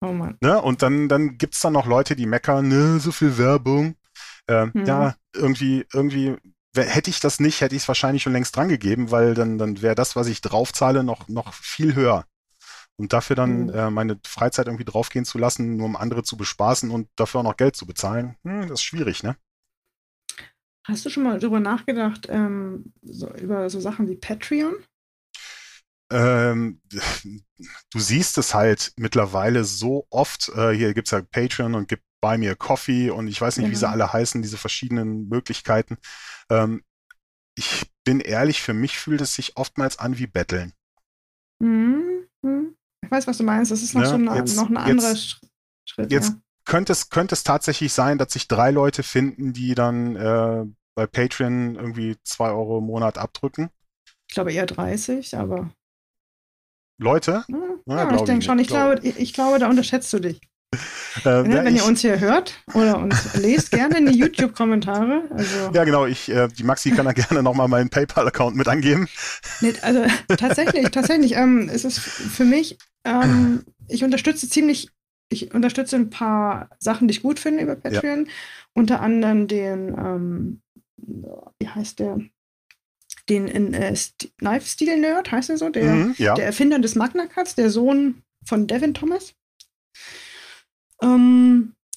[0.00, 0.38] Oh Mann.
[0.40, 0.62] Ne?
[0.62, 3.96] Und dann, dann gibt es dann noch Leute, die meckern, ne, so viel Werbung.
[4.46, 4.86] Äh, hm.
[4.86, 6.36] Ja, irgendwie, irgendwie
[6.76, 9.96] hätte ich das nicht, hätte ich es wahrscheinlich schon längst drangegeben, weil dann, dann wäre
[9.96, 12.24] das, was ich draufzahle, noch, noch viel höher.
[13.02, 13.70] Und dafür dann mhm.
[13.70, 17.44] äh, meine Freizeit irgendwie draufgehen zu lassen, nur um andere zu bespaßen und dafür auch
[17.44, 19.36] noch Geld zu bezahlen, hm, das ist schwierig, ne?
[20.86, 24.74] Hast du schon mal darüber nachgedacht, ähm, so, über so Sachen wie Patreon?
[26.12, 26.80] Ähm,
[27.90, 30.50] du siehst es halt mittlerweile so oft.
[30.50, 33.56] Äh, hier gibt es ja Patreon und gibt Buy Me a Coffee und ich weiß
[33.56, 33.72] nicht, genau.
[33.72, 33.94] wie sie genau.
[33.94, 35.98] alle heißen, diese verschiedenen Möglichkeiten.
[36.50, 36.84] Ähm,
[37.56, 40.72] ich bin ehrlich, für mich fühlt es sich oftmals an wie Betteln.
[41.58, 42.12] Mhm.
[43.04, 43.70] Ich weiß, was du meinst.
[43.70, 45.40] Das ist noch, ja, so eine, jetzt, noch ein anderer jetzt,
[45.84, 46.12] Schritt.
[46.12, 46.36] Jetzt ja.
[46.64, 51.06] könnte, es, könnte es tatsächlich sein, dass sich drei Leute finden, die dann äh, bei
[51.06, 53.70] Patreon irgendwie zwei Euro im Monat abdrücken.
[54.28, 55.70] Ich glaube eher 30, aber.
[56.98, 57.44] Leute?
[57.86, 58.58] Ja, ja ich denke schon.
[58.58, 60.40] Ich glaube, ich, ich glaube, da unterschätzt du dich.
[61.24, 65.24] Äh, ne, wenn ihr uns hier hört oder uns lest, gerne in die YouTube-Kommentare.
[65.30, 66.06] Also, ja, genau.
[66.06, 69.08] Ich, äh, die Maxi kann da gerne nochmal meinen PayPal-Account mit angeben.
[69.60, 71.34] Nee, also tatsächlich, tatsächlich.
[71.36, 74.88] Ähm, ist es für mich, ähm, ich unterstütze ziemlich,
[75.28, 78.26] ich unterstütze ein paar Sachen, die ich gut finde über Patreon.
[78.26, 78.32] Ja.
[78.74, 80.62] Unter anderem den, ähm,
[81.58, 82.18] wie heißt der?
[83.28, 83.94] Den äh,
[84.38, 85.68] Knife Steel Nerd, heißt er so?
[85.68, 86.34] Der, mhm, ja.
[86.34, 89.34] der Erfinder des Magna Cuts, der Sohn von Devin Thomas.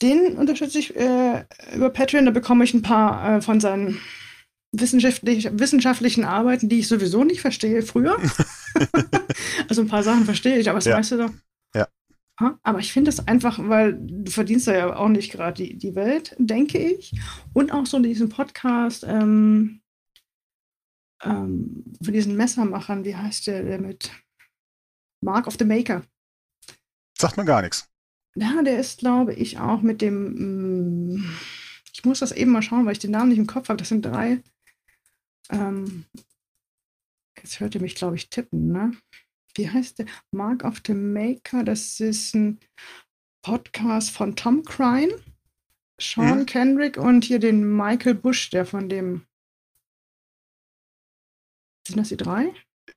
[0.01, 2.25] Den unterstütze ich äh, über Patreon.
[2.25, 3.99] Da bekomme ich ein paar äh, von seinen
[4.71, 8.17] wissenschaftlich, wissenschaftlichen Arbeiten, die ich sowieso nicht verstehe, früher.
[9.69, 10.97] also ein paar Sachen verstehe ich, aber das ja.
[10.97, 11.31] weißt du doch.
[11.73, 11.87] Ja.
[12.63, 16.35] Aber ich finde es einfach, weil du verdienst ja auch nicht gerade die, die Welt,
[16.37, 17.13] denke ich.
[17.53, 19.81] Und auch so in diesem Podcast ähm,
[21.23, 24.11] ähm, von diesen Messermachern, wie heißt der, der mit
[25.23, 26.03] Mark of the Maker?
[27.17, 27.89] Sagt mir gar nichts.
[28.35, 31.15] Ja, der ist, glaube ich, auch mit dem.
[31.15, 31.35] Mm,
[31.93, 33.77] ich muss das eben mal schauen, weil ich den Namen nicht im Kopf habe.
[33.77, 34.41] Das sind drei.
[35.49, 36.05] Ähm,
[37.37, 38.91] jetzt hört ihr mich, glaube ich, tippen, ne?
[39.55, 40.05] Wie heißt der?
[40.31, 41.63] Mark of the Maker.
[41.63, 42.59] Das ist ein
[43.41, 45.15] Podcast von Tom Crine,
[46.01, 46.45] Sean mhm.
[46.45, 49.25] Kendrick und hier den Michael Bush, der von dem.
[51.87, 52.53] Sind das die drei?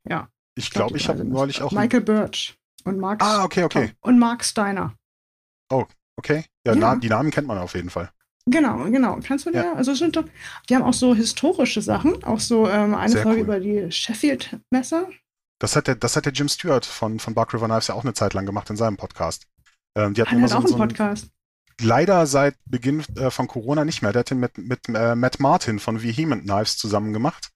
[0.09, 0.29] Ja.
[0.57, 1.71] Ich glaube, ich, glaub, ich habe neulich auch.
[1.71, 3.23] Michael Birch und Mark.
[3.23, 3.93] Ah, okay, okay.
[4.01, 4.98] Und Mark Steiner.
[5.71, 5.85] Oh,
[6.17, 6.45] okay.
[6.67, 6.79] Ja, ja.
[6.79, 8.11] Na, die Namen kennt man auf jeden Fall.
[8.47, 9.19] Genau, genau.
[9.23, 9.73] Kannst du dir, ja.
[9.75, 10.25] also sind doch,
[10.69, 13.45] die haben auch so historische Sachen, auch so ähm, eine Sehr Folge cool.
[13.45, 15.09] über die Sheffield-Messer.
[15.59, 18.05] Das hat, der, das hat der Jim Stewart von, von Bark River Knives ja auch
[18.05, 19.47] eine Zeit lang gemacht in seinem Podcast.
[19.97, 21.29] Ähm, die hatten ah, immer hat so, auch einen so Podcast.
[21.81, 24.13] Leider seit Beginn äh, von Corona nicht mehr.
[24.13, 27.51] Der hat den mit, mit äh, Matt Martin von Vehement Knives zusammen gemacht.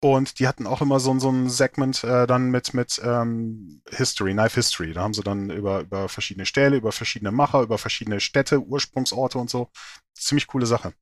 [0.00, 4.32] Und die hatten auch immer so, so ein Segment äh, dann mit, mit ähm, History,
[4.32, 4.92] Knife History.
[4.92, 9.38] Da haben sie dann über, über verschiedene Stähle, über verschiedene Macher, über verschiedene Städte, Ursprungsorte
[9.38, 9.70] und so.
[10.14, 10.92] Ziemlich coole Sache.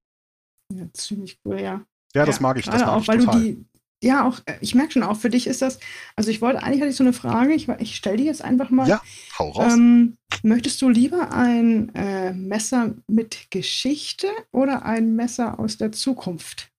[0.73, 1.85] Ja, ziemlich cool, ja.
[2.15, 2.65] Ja, das ja, mag ich.
[2.65, 3.41] Das mag auch, ich weil total.
[3.41, 3.67] du die,
[4.03, 5.79] ja, auch, äh, ich merke schon auch, für dich ist das,
[6.17, 8.71] also ich wollte, eigentlich hatte ich so eine Frage, ich, ich stelle die jetzt einfach
[8.71, 8.89] mal.
[8.89, 9.03] Ja,
[9.39, 9.73] hau raus.
[9.73, 16.71] Ähm, möchtest du lieber ein äh, Messer mit Geschichte oder ein Messer aus der Zukunft?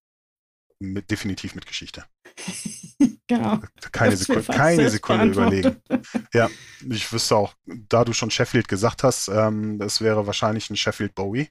[0.80, 2.06] Mit, definitiv mit Geschichte.
[3.28, 3.60] genau.
[3.92, 5.82] Keine, Sekunde, keine Sekunde überlegen.
[6.34, 6.50] Ja,
[6.90, 11.16] ich wüsste auch, da du schon Sheffield gesagt hast, ähm, das wäre wahrscheinlich ein Sheffield
[11.16, 11.50] Bowie.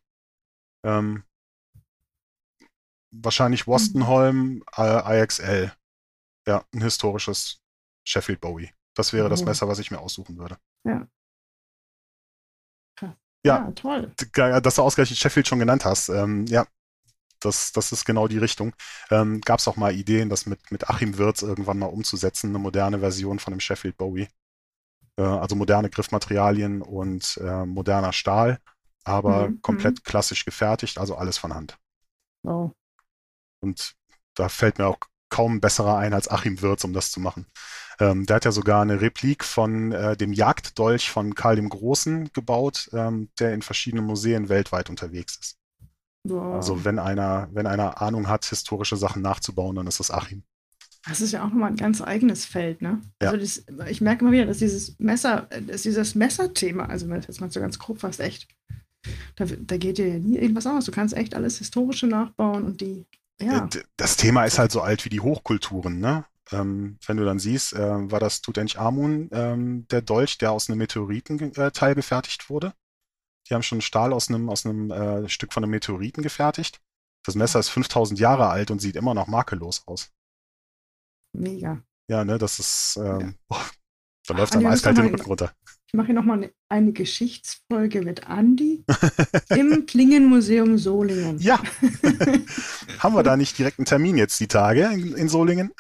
[0.85, 1.24] Ähm,
[3.11, 5.72] wahrscheinlich Wostenholm äh, IXL.
[6.47, 7.61] Ja, ein historisches
[8.07, 8.72] Sheffield Bowie.
[8.95, 10.59] Das wäre das Messer, was ich mir aussuchen würde.
[10.85, 11.09] Ja.
[13.47, 14.12] Ja, ja, toll.
[14.33, 16.09] Dass du ausgerechnet Sheffield schon genannt hast.
[16.09, 16.66] Ähm, ja,
[17.47, 18.74] das, das ist genau die Richtung.
[19.11, 22.59] Ähm, Gab es auch mal Ideen, das mit, mit Achim Wirz irgendwann mal umzusetzen, eine
[22.59, 24.28] moderne Version von dem Sheffield Bowie.
[25.18, 28.59] Äh, also moderne Griffmaterialien und äh, moderner Stahl,
[29.05, 29.62] aber mhm.
[29.62, 30.03] komplett mhm.
[30.03, 31.78] klassisch gefertigt, also alles von Hand.
[32.42, 32.70] Oh.
[33.61, 33.94] Und
[34.34, 37.47] da fällt mir auch kaum besserer ein als Achim Wirz, um das zu machen.
[37.99, 42.30] Ähm, der hat ja sogar eine Replik von äh, dem Jagddolch von Karl dem Großen
[42.32, 45.59] gebaut, ähm, der in verschiedenen Museen weltweit unterwegs ist.
[46.29, 46.57] Wow.
[46.57, 50.43] Also wenn einer, wenn einer Ahnung hat, historische Sachen nachzubauen, dann ist das Achim.
[51.09, 53.01] Das ist ja auch nochmal ein ganz eigenes Feld, ne?
[53.22, 53.31] Ja.
[53.31, 57.29] Also das, ich merke immer wieder, dass dieses Messer, dass dieses Messerthema, also wenn das
[57.29, 58.49] jetzt mal so ganz grob fast echt,
[59.37, 60.85] da, da geht dir ja nie irgendwas aus.
[60.85, 63.07] Du kannst echt alles Historische nachbauen und die,
[63.41, 63.68] ja.
[63.97, 66.24] Das Thema ist halt so alt wie die Hochkulturen, ne?
[66.53, 70.79] Ähm, wenn du dann siehst, äh, war das Tutanchamun ähm, der Dolch, der aus einem
[70.79, 72.72] Meteoritenteil äh, gefertigt wurde.
[73.49, 76.80] Die haben schon Stahl aus einem, aus einem äh, Stück von einem Meteoriten gefertigt.
[77.24, 80.11] Das Messer ist 5000 Jahre alt und sieht immer noch makellos aus.
[81.32, 81.82] Mega.
[82.09, 83.59] Ja, ne, das ist, ähm, ja.
[84.26, 85.53] Da läuft dann eiskalt den Rücken runter.
[85.86, 88.84] Ich mache hier nochmal eine, eine Geschichtsfolge mit Andi
[89.51, 91.38] im Klingenmuseum Solingen.
[91.38, 91.61] Ja.
[92.99, 95.72] Haben wir da nicht direkt einen Termin jetzt die Tage in, in Solingen?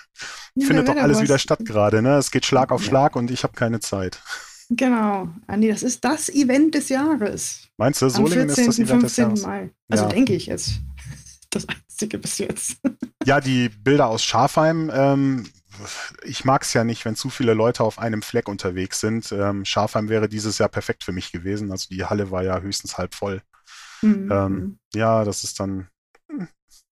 [0.54, 2.16] Ja, Findet doch alles wieder statt gerade, ne?
[2.16, 2.88] Es geht Schlag auf ja.
[2.88, 4.22] Schlag und ich habe keine Zeit.
[4.70, 7.68] Genau, Andi, das ist das Event des Jahres.
[7.76, 8.64] Meinst du, Solingen 14.
[8.64, 9.02] ist das Event 15.
[9.02, 9.42] des Jahres?
[9.42, 9.70] Mai.
[9.88, 10.10] Also ja.
[10.10, 10.80] denke ich jetzt.
[11.50, 12.76] Das einzige bis jetzt.
[13.24, 15.46] Ja, die Bilder aus Schafheim, ähm,
[16.24, 19.32] ich mag es ja nicht, wenn zu viele Leute auf einem Fleck unterwegs sind.
[19.32, 21.70] Ähm, Schafheim wäre dieses Jahr perfekt für mich gewesen.
[21.70, 23.42] Also die Halle war ja höchstens halb voll.
[24.02, 24.30] Mhm.
[24.30, 25.88] Ähm, ja, das ist dann.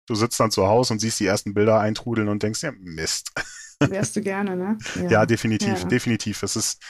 [0.05, 3.31] Du sitzt dann zu Hause und siehst die ersten Bilder eintrudeln und denkst, ja, Mist.
[3.79, 4.77] Wärst du gerne, ne?
[4.95, 5.87] Ja, ja definitiv, ja.
[5.87, 6.43] definitiv.
[6.43, 6.81] Es ist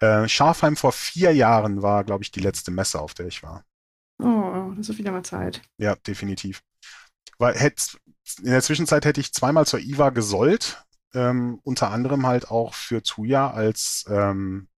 [0.00, 3.64] äh, Schafheim vor vier Jahren war, glaube ich, die letzte Messe, auf der ich war.
[4.18, 5.62] Oh, das ist wieder mal Zeit.
[5.78, 6.62] Ja, definitiv.
[7.38, 7.98] Weil hätt,
[8.38, 10.84] in der Zwischenzeit hätte ich zweimal zur IWA gesollt,
[11.14, 14.68] ähm, unter anderem halt auch für Tuya als ähm,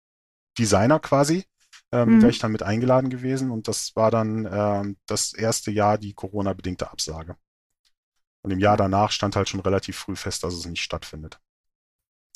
[0.59, 1.45] Designer quasi.
[1.91, 2.23] Ähm, mhm.
[2.23, 6.15] Wäre ich dann mit eingeladen gewesen und das war dann ähm, das erste Jahr die
[6.15, 7.37] Corona-bedingte Absage.
[8.43, 11.39] Und im Jahr danach stand halt schon relativ früh fest, dass es nicht stattfindet.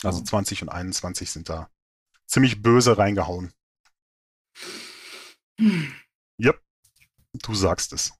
[0.02, 1.68] Also 20 und 21 sind da
[2.26, 3.52] ziemlich böse reingehauen.
[5.58, 5.92] Hm.
[6.42, 6.60] Yep,
[7.32, 8.12] du sagst es.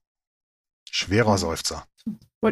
[0.89, 1.85] Schwerer Seufzer.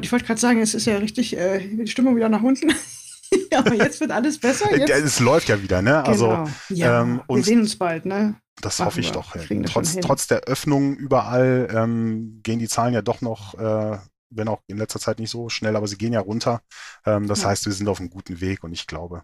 [0.01, 2.73] Ich wollte gerade sagen, es ist ja richtig äh, die Stimmung wieder nach unten.
[3.55, 4.75] aber jetzt wird alles besser.
[4.75, 4.89] Jetzt.
[4.89, 6.03] Es läuft ja wieder, ne?
[6.03, 6.49] Also, genau.
[6.69, 8.35] ja, ähm, wir sehen uns bald, ne?
[8.61, 9.13] Das Machen hoffe ich wir.
[9.13, 9.35] doch.
[9.35, 9.61] Ja.
[9.65, 13.97] Trotz, trotz der Öffnung überall ähm, gehen die Zahlen ja doch noch, äh,
[14.29, 16.61] wenn auch in letzter Zeit nicht so schnell, aber sie gehen ja runter.
[17.05, 17.49] Ähm, das ja.
[17.49, 19.21] heißt, wir sind auf einem guten Weg und ich glaube,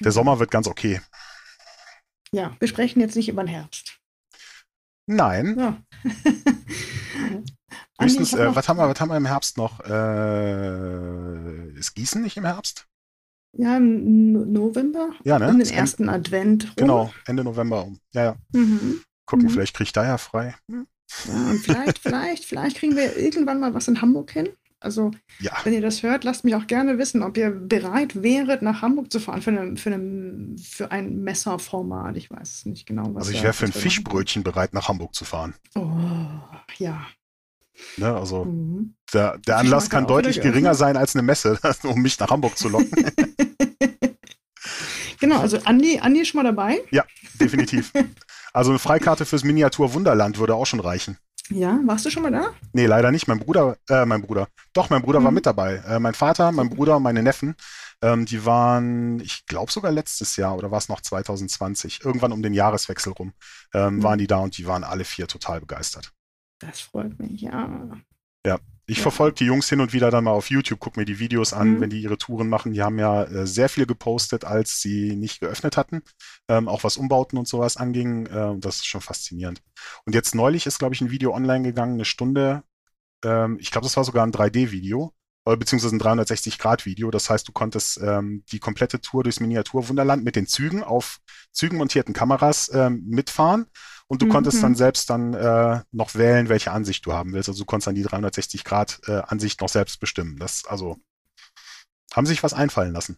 [0.00, 0.12] der.
[0.12, 1.00] Sommer wird ganz okay.
[2.32, 3.98] Ja, wir sprechen jetzt nicht über den Herbst.
[5.06, 5.56] Nein.
[5.58, 5.82] Ja.
[8.00, 9.80] Höchstens, äh, was, haben wir, was haben wir im Herbst noch?
[9.80, 12.86] Äh, ist Gießen nicht im Herbst?
[13.56, 15.10] Ja, im November.
[15.24, 15.48] Ja, ne?
[15.48, 16.64] Um den ersten Ende, Advent.
[16.64, 16.74] Rum.
[16.76, 17.98] Genau, Ende November um.
[18.12, 18.36] Ja, ja.
[18.52, 19.02] Mhm.
[19.26, 19.50] Gucken, mhm.
[19.50, 20.54] vielleicht kriege ich da ja frei.
[20.68, 20.84] Ja,
[21.62, 24.48] vielleicht, vielleicht, vielleicht kriegen wir irgendwann mal was in Hamburg hin.
[24.82, 25.52] Also, ja.
[25.64, 29.12] wenn ihr das hört, lasst mich auch gerne wissen, ob ihr bereit wäret, nach Hamburg
[29.12, 32.16] zu fahren für, eine, für, eine, für ein Messerformat.
[32.16, 33.28] Ich weiß nicht genau, was.
[33.28, 35.54] Also, ich wäre für ein Fischbrötchen bereit, nach Hamburg zu fahren.
[35.74, 35.88] Oh,
[36.78, 37.06] ja.
[37.96, 38.94] Ne, also mhm.
[39.12, 42.68] der, der Anlass kann deutlich geringer sein als eine Messe, um mich nach Hamburg zu
[42.68, 42.90] locken.
[45.20, 46.80] genau, also Andi, Andi ist schon mal dabei.
[46.90, 47.04] Ja,
[47.40, 47.92] definitiv.
[48.52, 51.16] Also eine Freikarte fürs Miniatur Wunderland würde auch schon reichen.
[51.54, 52.52] Ja, warst du schon mal da?
[52.72, 53.28] Nee, leider nicht.
[53.28, 54.48] Mein Bruder, äh, mein Bruder.
[54.72, 55.24] Doch, mein Bruder mhm.
[55.24, 55.76] war mit dabei.
[55.86, 57.54] Äh, mein Vater, mein Bruder und meine Neffen,
[58.02, 62.42] ähm, die waren, ich glaube sogar letztes Jahr oder war es noch 2020, irgendwann um
[62.42, 63.32] den Jahreswechsel rum,
[63.74, 64.02] ähm, mhm.
[64.02, 66.12] waren die da und die waren alle vier total begeistert.
[66.58, 67.68] Das freut mich, ja.
[68.46, 69.02] Ja, ich ja.
[69.02, 71.74] verfolge die Jungs hin und wieder dann mal auf YouTube, gucke mir die Videos an,
[71.74, 71.80] mhm.
[71.80, 72.72] wenn die ihre Touren machen.
[72.72, 76.02] Die haben ja äh, sehr viel gepostet, als sie nicht geöffnet hatten,
[76.48, 78.26] ähm, auch was Umbauten und sowas anging.
[78.26, 79.62] Äh, das ist schon faszinierend.
[80.04, 82.64] Und jetzt neulich ist, glaube ich, ein Video online gegangen, eine Stunde.
[83.24, 85.14] Ähm, ich glaube, das war sogar ein 3D-Video,
[85.44, 87.12] äh, beziehungsweise ein 360-Grad-Video.
[87.12, 91.20] Das heißt, du konntest ähm, die komplette Tour durchs Miniaturwunderland mit den Zügen auf
[91.52, 93.66] Zügen montierten Kameras ähm, mitfahren
[94.06, 94.30] und du mhm.
[94.30, 97.48] konntest dann selbst dann äh, noch wählen, welche Ansicht du haben willst.
[97.48, 100.38] Also du konntest dann die 360 Grad äh, Ansicht noch selbst bestimmen.
[100.38, 100.98] Das also
[102.12, 103.16] haben sich was einfallen lassen.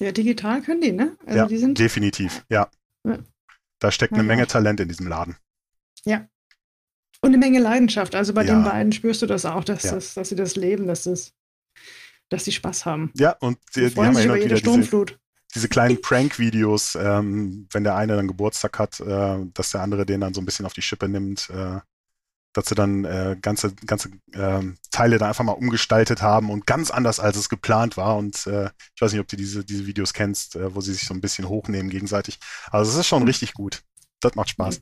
[0.00, 1.16] Ja, digital können die, ne?
[1.26, 2.44] Also ja, die sind definitiv.
[2.48, 2.70] Ja.
[3.04, 3.18] ja.
[3.78, 4.26] Da steckt eine ja.
[4.26, 5.36] Menge Talent in diesem Laden.
[6.04, 6.26] Ja.
[7.20, 8.14] Und eine Menge Leidenschaft.
[8.14, 8.54] Also bei ja.
[8.54, 11.32] den beiden spürst du das auch, dass, das, dass sie das leben, dass, das,
[12.30, 13.12] dass sie Spaß haben.
[13.14, 15.18] Ja, und die, die haben ja über jede Sturmflut.
[15.54, 20.20] Diese, kleinen Prank-Videos, ähm, wenn der eine dann Geburtstag hat, äh, dass der andere den
[20.20, 21.80] dann so ein bisschen auf die Schippe nimmt, äh,
[22.52, 26.90] dass sie dann äh, ganze, ganze äh, Teile da einfach mal umgestaltet haben und ganz
[26.90, 28.16] anders, als es geplant war.
[28.16, 31.04] Und äh, ich weiß nicht, ob du diese, diese Videos kennst, äh, wo sie sich
[31.04, 32.38] so ein bisschen hochnehmen gegenseitig.
[32.70, 33.82] Also es ist schon richtig gut.
[34.20, 34.80] Das macht Spaß.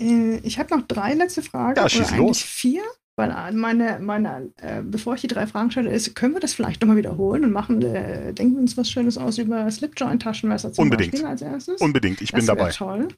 [0.00, 1.80] Äh, ich habe noch drei letzte Fragen.
[1.80, 2.42] Ja, schieß los.
[2.42, 2.82] Vier.
[3.16, 6.82] Weil meine, meine äh, bevor ich die drei Fragen stelle, ist, können wir das vielleicht
[6.82, 11.12] nochmal wiederholen und machen, äh, denken wir uns was Schönes aus über Slipjoint-Taschenmesser zum Unbedingt.
[11.12, 11.80] Beispiel als erstes?
[11.80, 12.70] Unbedingt, ich das bin dabei.
[12.70, 13.08] toll.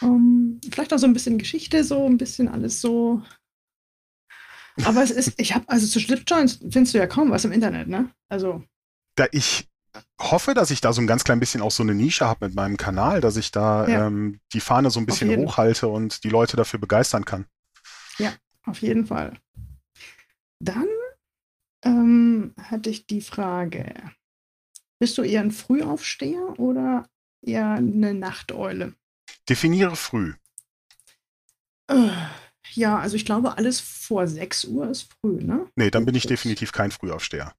[0.00, 3.22] Um, vielleicht auch so ein bisschen Geschichte, so ein bisschen alles so.
[4.84, 7.88] Aber es ist, ich habe, also zu Slipjoints findest du ja kaum was im Internet,
[7.88, 8.08] ne?
[8.28, 8.62] Also.
[9.16, 9.68] Da ich
[10.20, 12.54] hoffe, dass ich da so ein ganz klein bisschen auch so eine Nische habe mit
[12.54, 14.06] meinem Kanal, dass ich da ja.
[14.06, 17.46] ähm, die Fahne so ein bisschen hochhalte und die Leute dafür begeistern kann.
[18.18, 18.32] Ja,
[18.64, 19.38] auf jeden Fall.
[20.60, 20.88] Dann
[21.84, 23.94] ähm, hatte ich die Frage,
[24.98, 27.08] bist du eher ein Frühaufsteher oder
[27.44, 28.94] eher eine Nachteule?
[29.48, 30.34] Definiere früh.
[31.88, 32.10] Äh,
[32.72, 35.66] ja, also ich glaube, alles vor 6 Uhr ist früh, ne?
[35.76, 37.52] Nee, dann bin ich definitiv kein Frühaufsteher.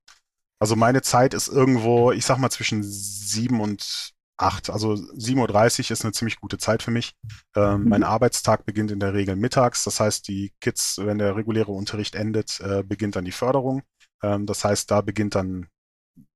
[0.60, 4.70] Also meine Zeit ist irgendwo, ich sag mal, zwischen sieben und acht.
[4.70, 7.14] Also 7.30 Uhr ist eine ziemlich gute Zeit für mich.
[7.56, 7.90] Ähm, mhm.
[7.90, 9.84] Mein Arbeitstag beginnt in der Regel mittags.
[9.84, 13.84] Das heißt, die Kids, wenn der reguläre Unterricht endet, äh, beginnt dann die Förderung.
[14.22, 15.68] Ähm, das heißt, da beginnt dann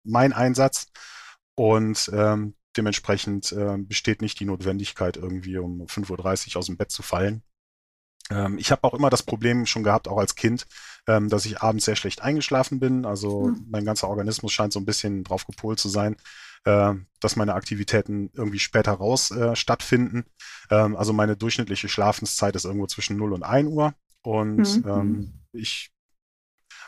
[0.03, 0.87] mein Einsatz.
[1.55, 6.91] Und ähm, dementsprechend äh, besteht nicht die Notwendigkeit, irgendwie um 5.30 Uhr aus dem Bett
[6.91, 7.41] zu fallen.
[8.29, 10.65] Ähm, ich habe auch immer das Problem schon gehabt, auch als Kind,
[11.07, 13.05] ähm, dass ich abends sehr schlecht eingeschlafen bin.
[13.05, 13.65] Also mhm.
[13.69, 16.15] mein ganzer Organismus scheint so ein bisschen drauf gepolt zu sein,
[16.65, 20.25] äh, dass meine Aktivitäten irgendwie später raus äh, stattfinden.
[20.69, 23.93] Ähm, also meine durchschnittliche Schlafenszeit ist irgendwo zwischen 0 und 1 Uhr.
[24.21, 24.89] Und mhm.
[24.89, 25.91] ähm, ich,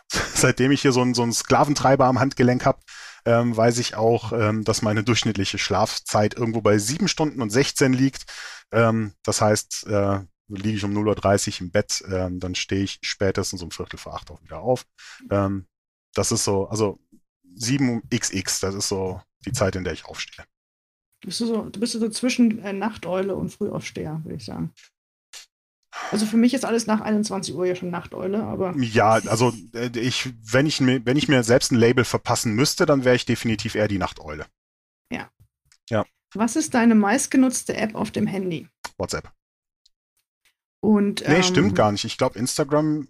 [0.34, 2.80] seitdem ich hier so einen, so einen Sklaventreiber am Handgelenk habe,
[3.26, 7.94] ähm, weiß ich auch, ähm, dass meine durchschnittliche Schlafzeit irgendwo bei 7 Stunden und 16
[7.94, 8.26] liegt.
[8.72, 10.20] Ähm, das heißt, äh,
[10.50, 14.16] liege ich um 0.30 Uhr im Bett, ähm, dann stehe ich spätestens um Viertel vor
[14.16, 14.86] acht auch wieder auf.
[15.30, 15.68] Ähm,
[16.14, 17.00] das ist so, also
[17.58, 20.46] 7xx, das ist so die Zeit, in der ich aufstehe.
[21.22, 24.74] Bist du so, du bist so zwischen äh, Nachteule und Frühaufsteher, würde ich sagen.
[26.12, 28.76] Also für mich ist alles nach 21 Uhr ja schon Nachteule, aber.
[28.78, 32.86] Ja, also äh, ich, wenn ich mir, wenn ich mir selbst ein Label verpassen müsste,
[32.86, 34.46] dann wäre ich definitiv eher die Nachteule.
[35.12, 35.30] Ja.
[35.90, 36.06] Ja.
[36.34, 38.68] Was ist deine meistgenutzte App auf dem Handy?
[38.98, 39.32] WhatsApp.
[40.82, 42.06] Und, nee, ähm, stimmt gar nicht.
[42.06, 43.08] Ich glaube Instagram,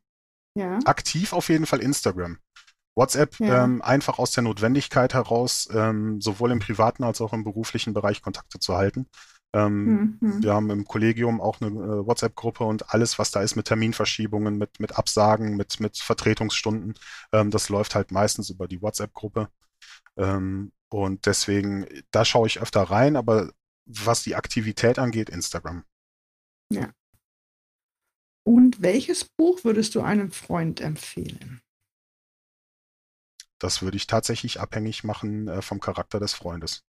[0.55, 0.80] ja.
[0.86, 2.38] aktiv auf jeden Fall Instagram.
[2.95, 3.63] WhatsApp ja.
[3.63, 8.22] ähm, einfach aus der Notwendigkeit heraus, ähm, sowohl im privaten als auch im beruflichen Bereich
[8.22, 9.07] Kontakte zu halten.
[9.55, 10.43] Ähm, mhm.
[10.43, 14.57] Wir haben im Kollegium auch eine äh, WhatsApp-Gruppe und alles, was da ist mit Terminverschiebungen,
[14.57, 16.95] mit, mit Absagen, mit, mit Vertretungsstunden,
[17.32, 19.49] ähm, das läuft halt meistens über die WhatsApp-Gruppe.
[20.17, 23.51] Ähm, und deswegen, da schaue ich öfter rein, aber
[23.86, 25.84] was die Aktivität angeht, Instagram.
[26.72, 26.89] Ja.
[28.45, 31.61] Und welches Buch würdest du einem Freund empfehlen?
[33.59, 36.83] Das würde ich tatsächlich abhängig machen äh, vom Charakter des Freundes.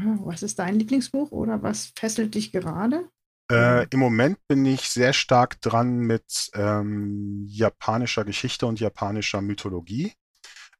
[0.00, 3.08] Ah, was ist dein Lieblingsbuch oder was fesselt dich gerade?
[3.50, 10.12] Äh, Im Moment bin ich sehr stark dran mit ähm, japanischer Geschichte und japanischer Mythologie.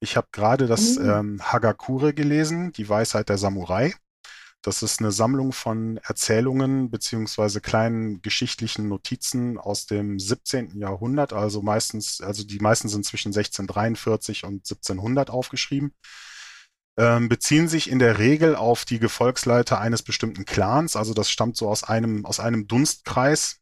[0.00, 1.10] Ich habe gerade das mhm.
[1.10, 3.94] ähm, Hagakure gelesen, die Weisheit der Samurai.
[4.66, 10.80] Das ist eine Sammlung von Erzählungen beziehungsweise kleinen geschichtlichen Notizen aus dem 17.
[10.80, 15.94] Jahrhundert, also meistens, also die meisten sind zwischen 1643 und 1700 aufgeschrieben,
[16.98, 21.56] ähm, beziehen sich in der Regel auf die Gefolgsleiter eines bestimmten Clans, also das stammt
[21.56, 23.60] so aus einem, aus einem Dunstkreis,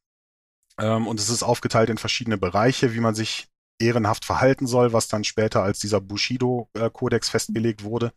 [0.78, 3.48] ähm, und es ist aufgeteilt in verschiedene Bereiche, wie man sich
[3.78, 8.14] ehrenhaft verhalten soll, was dann später als dieser Bushido-Kodex festgelegt wurde.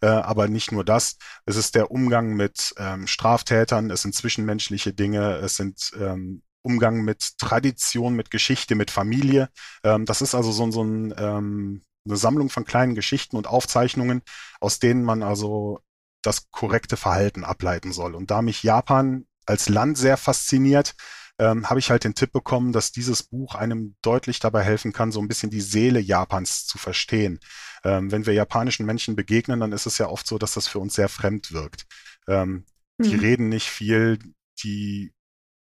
[0.00, 1.16] Äh, aber nicht nur das.
[1.44, 7.02] Es ist der Umgang mit ähm, Straftätern, es sind zwischenmenschliche Dinge, es sind ähm, Umgang
[7.02, 9.48] mit Tradition, mit Geschichte, mit Familie.
[9.84, 14.22] Ähm, das ist also so, so ein, ähm, eine Sammlung von kleinen Geschichten und Aufzeichnungen,
[14.60, 15.80] aus denen man also
[16.22, 18.14] das korrekte Verhalten ableiten soll.
[18.14, 20.94] Und da mich Japan als Land sehr fasziniert,
[21.38, 25.12] ähm, habe ich halt den Tipp bekommen, dass dieses Buch einem deutlich dabei helfen kann,
[25.12, 27.40] so ein bisschen die Seele Japans zu verstehen.
[27.84, 30.78] Ähm, wenn wir japanischen Menschen begegnen, dann ist es ja oft so, dass das für
[30.78, 31.86] uns sehr fremd wirkt.
[32.28, 32.64] Ähm,
[32.98, 33.04] mhm.
[33.04, 34.18] Die reden nicht viel,
[34.62, 35.12] die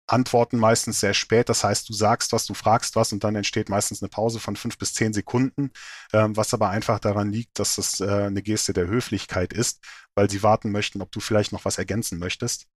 [0.07, 1.49] antworten meistens sehr spät.
[1.49, 4.55] Das heißt, du sagst was, du fragst was und dann entsteht meistens eine Pause von
[4.55, 5.71] fünf bis zehn Sekunden,
[6.13, 9.83] ähm, was aber einfach daran liegt, dass das äh, eine Geste der Höflichkeit ist,
[10.15, 12.67] weil sie warten möchten, ob du vielleicht noch was ergänzen möchtest.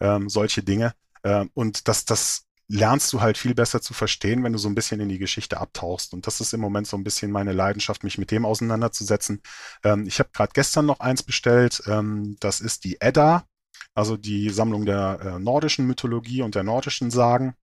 [0.00, 0.94] Ähm, solche Dinge.
[1.24, 4.74] Ähm, und dass das lernst du halt viel besser zu verstehen, wenn du so ein
[4.74, 6.12] bisschen in die Geschichte abtauchst.
[6.12, 9.40] Und das ist im Moment so ein bisschen meine Leidenschaft, mich mit dem auseinanderzusetzen.
[9.84, 11.82] Ähm, ich habe gerade gestern noch eins bestellt.
[11.86, 13.46] Ähm, das ist die Edda,
[13.94, 17.54] also die Sammlung der äh, nordischen Mythologie und der nordischen Sagen.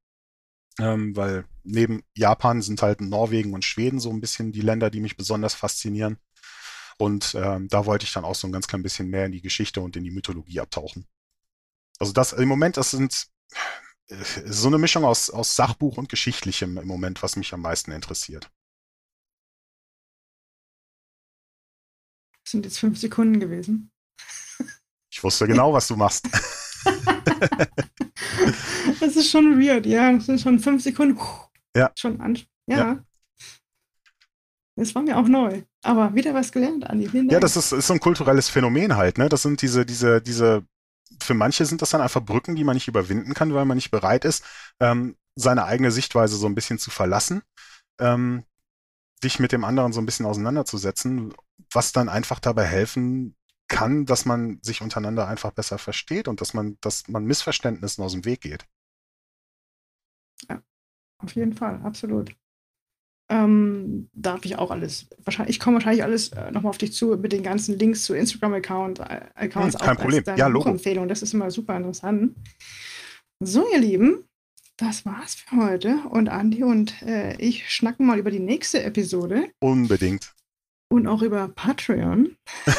[0.79, 5.01] Ähm, weil neben Japan sind halt Norwegen und Schweden so ein bisschen die Länder, die
[5.01, 6.17] mich besonders faszinieren.
[6.97, 9.41] Und ähm, da wollte ich dann auch so ein ganz klein bisschen mehr in die
[9.41, 11.05] Geschichte und in die Mythologie abtauchen.
[11.99, 13.27] Also das im Moment, das sind
[14.07, 18.51] so eine Mischung aus, aus Sachbuch und Geschichtlichem im Moment, was mich am meisten interessiert.
[22.43, 23.91] Das sind jetzt fünf Sekunden gewesen.
[25.11, 26.27] Ich wusste genau, was du machst.
[28.99, 30.11] das ist schon weird, ja.
[30.11, 31.19] Das sind schon fünf Sekunden.
[31.75, 31.91] Ja.
[31.97, 32.37] Schon an.
[32.67, 32.77] Ja.
[32.77, 33.03] ja.
[34.75, 35.61] Das war mir auch neu.
[35.83, 37.09] Aber wieder was gelernt, Andi.
[37.29, 39.29] Ja, das ist, ist so ein kulturelles Phänomen halt, ne?
[39.29, 40.65] Das sind diese, diese, diese
[41.21, 43.91] für manche sind das dann einfach Brücken, die man nicht überwinden kann, weil man nicht
[43.91, 44.45] bereit ist,
[44.79, 47.41] ähm, seine eigene Sichtweise so ein bisschen zu verlassen,
[47.99, 48.45] ähm,
[49.23, 51.33] dich mit dem anderen so ein bisschen auseinanderzusetzen,
[51.71, 53.35] was dann einfach dabei helfen
[53.67, 58.13] kann, dass man sich untereinander einfach besser versteht und dass man, dass man Missverständnissen aus
[58.13, 58.65] dem Weg geht.
[60.49, 60.61] Ja,
[61.19, 62.35] auf jeden Fall, absolut.
[63.29, 65.07] Ähm, darf ich auch alles.
[65.23, 68.13] Wahrscheinlich, ich komme wahrscheinlich alles äh, nochmal auf dich zu mit den ganzen Links zu
[68.13, 69.21] Instagram-Account, äh.
[69.35, 70.23] Hm, kein Problem.
[70.35, 70.69] Ja, Logo.
[70.69, 71.07] Empfehlung.
[71.07, 72.35] Das ist immer super interessant.
[73.39, 74.25] So, ihr Lieben,
[74.77, 75.99] das war's für heute.
[76.09, 79.49] Und Andi und äh, ich schnacken mal über die nächste Episode.
[79.59, 80.33] Unbedingt.
[80.89, 82.35] Und auch über Patreon.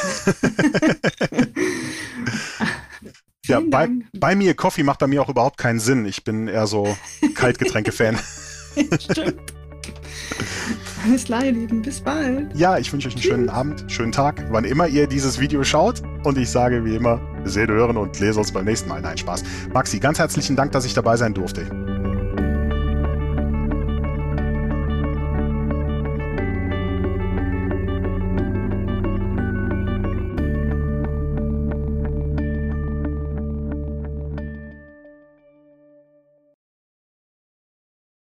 [3.47, 6.05] ja, bei, bei, mir, Coffee macht bei mir auch überhaupt keinen Sinn.
[6.07, 6.97] Ich bin eher so
[7.34, 8.18] Kaltgetränke-Fan.
[9.01, 9.55] Stimmt.
[11.05, 11.83] Alles klar, ihr Lieben.
[11.83, 12.55] Bis bald.
[12.55, 16.03] Ja, ich wünsche euch einen schönen Abend, schönen Tag, wann immer ihr dieses Video schaut.
[16.25, 19.01] Und ich sage wie immer, sehen, hören und lese uns beim nächsten Mal.
[19.01, 19.43] Nein, Spaß.
[19.72, 21.93] Maxi, ganz herzlichen Dank, dass ich dabei sein durfte.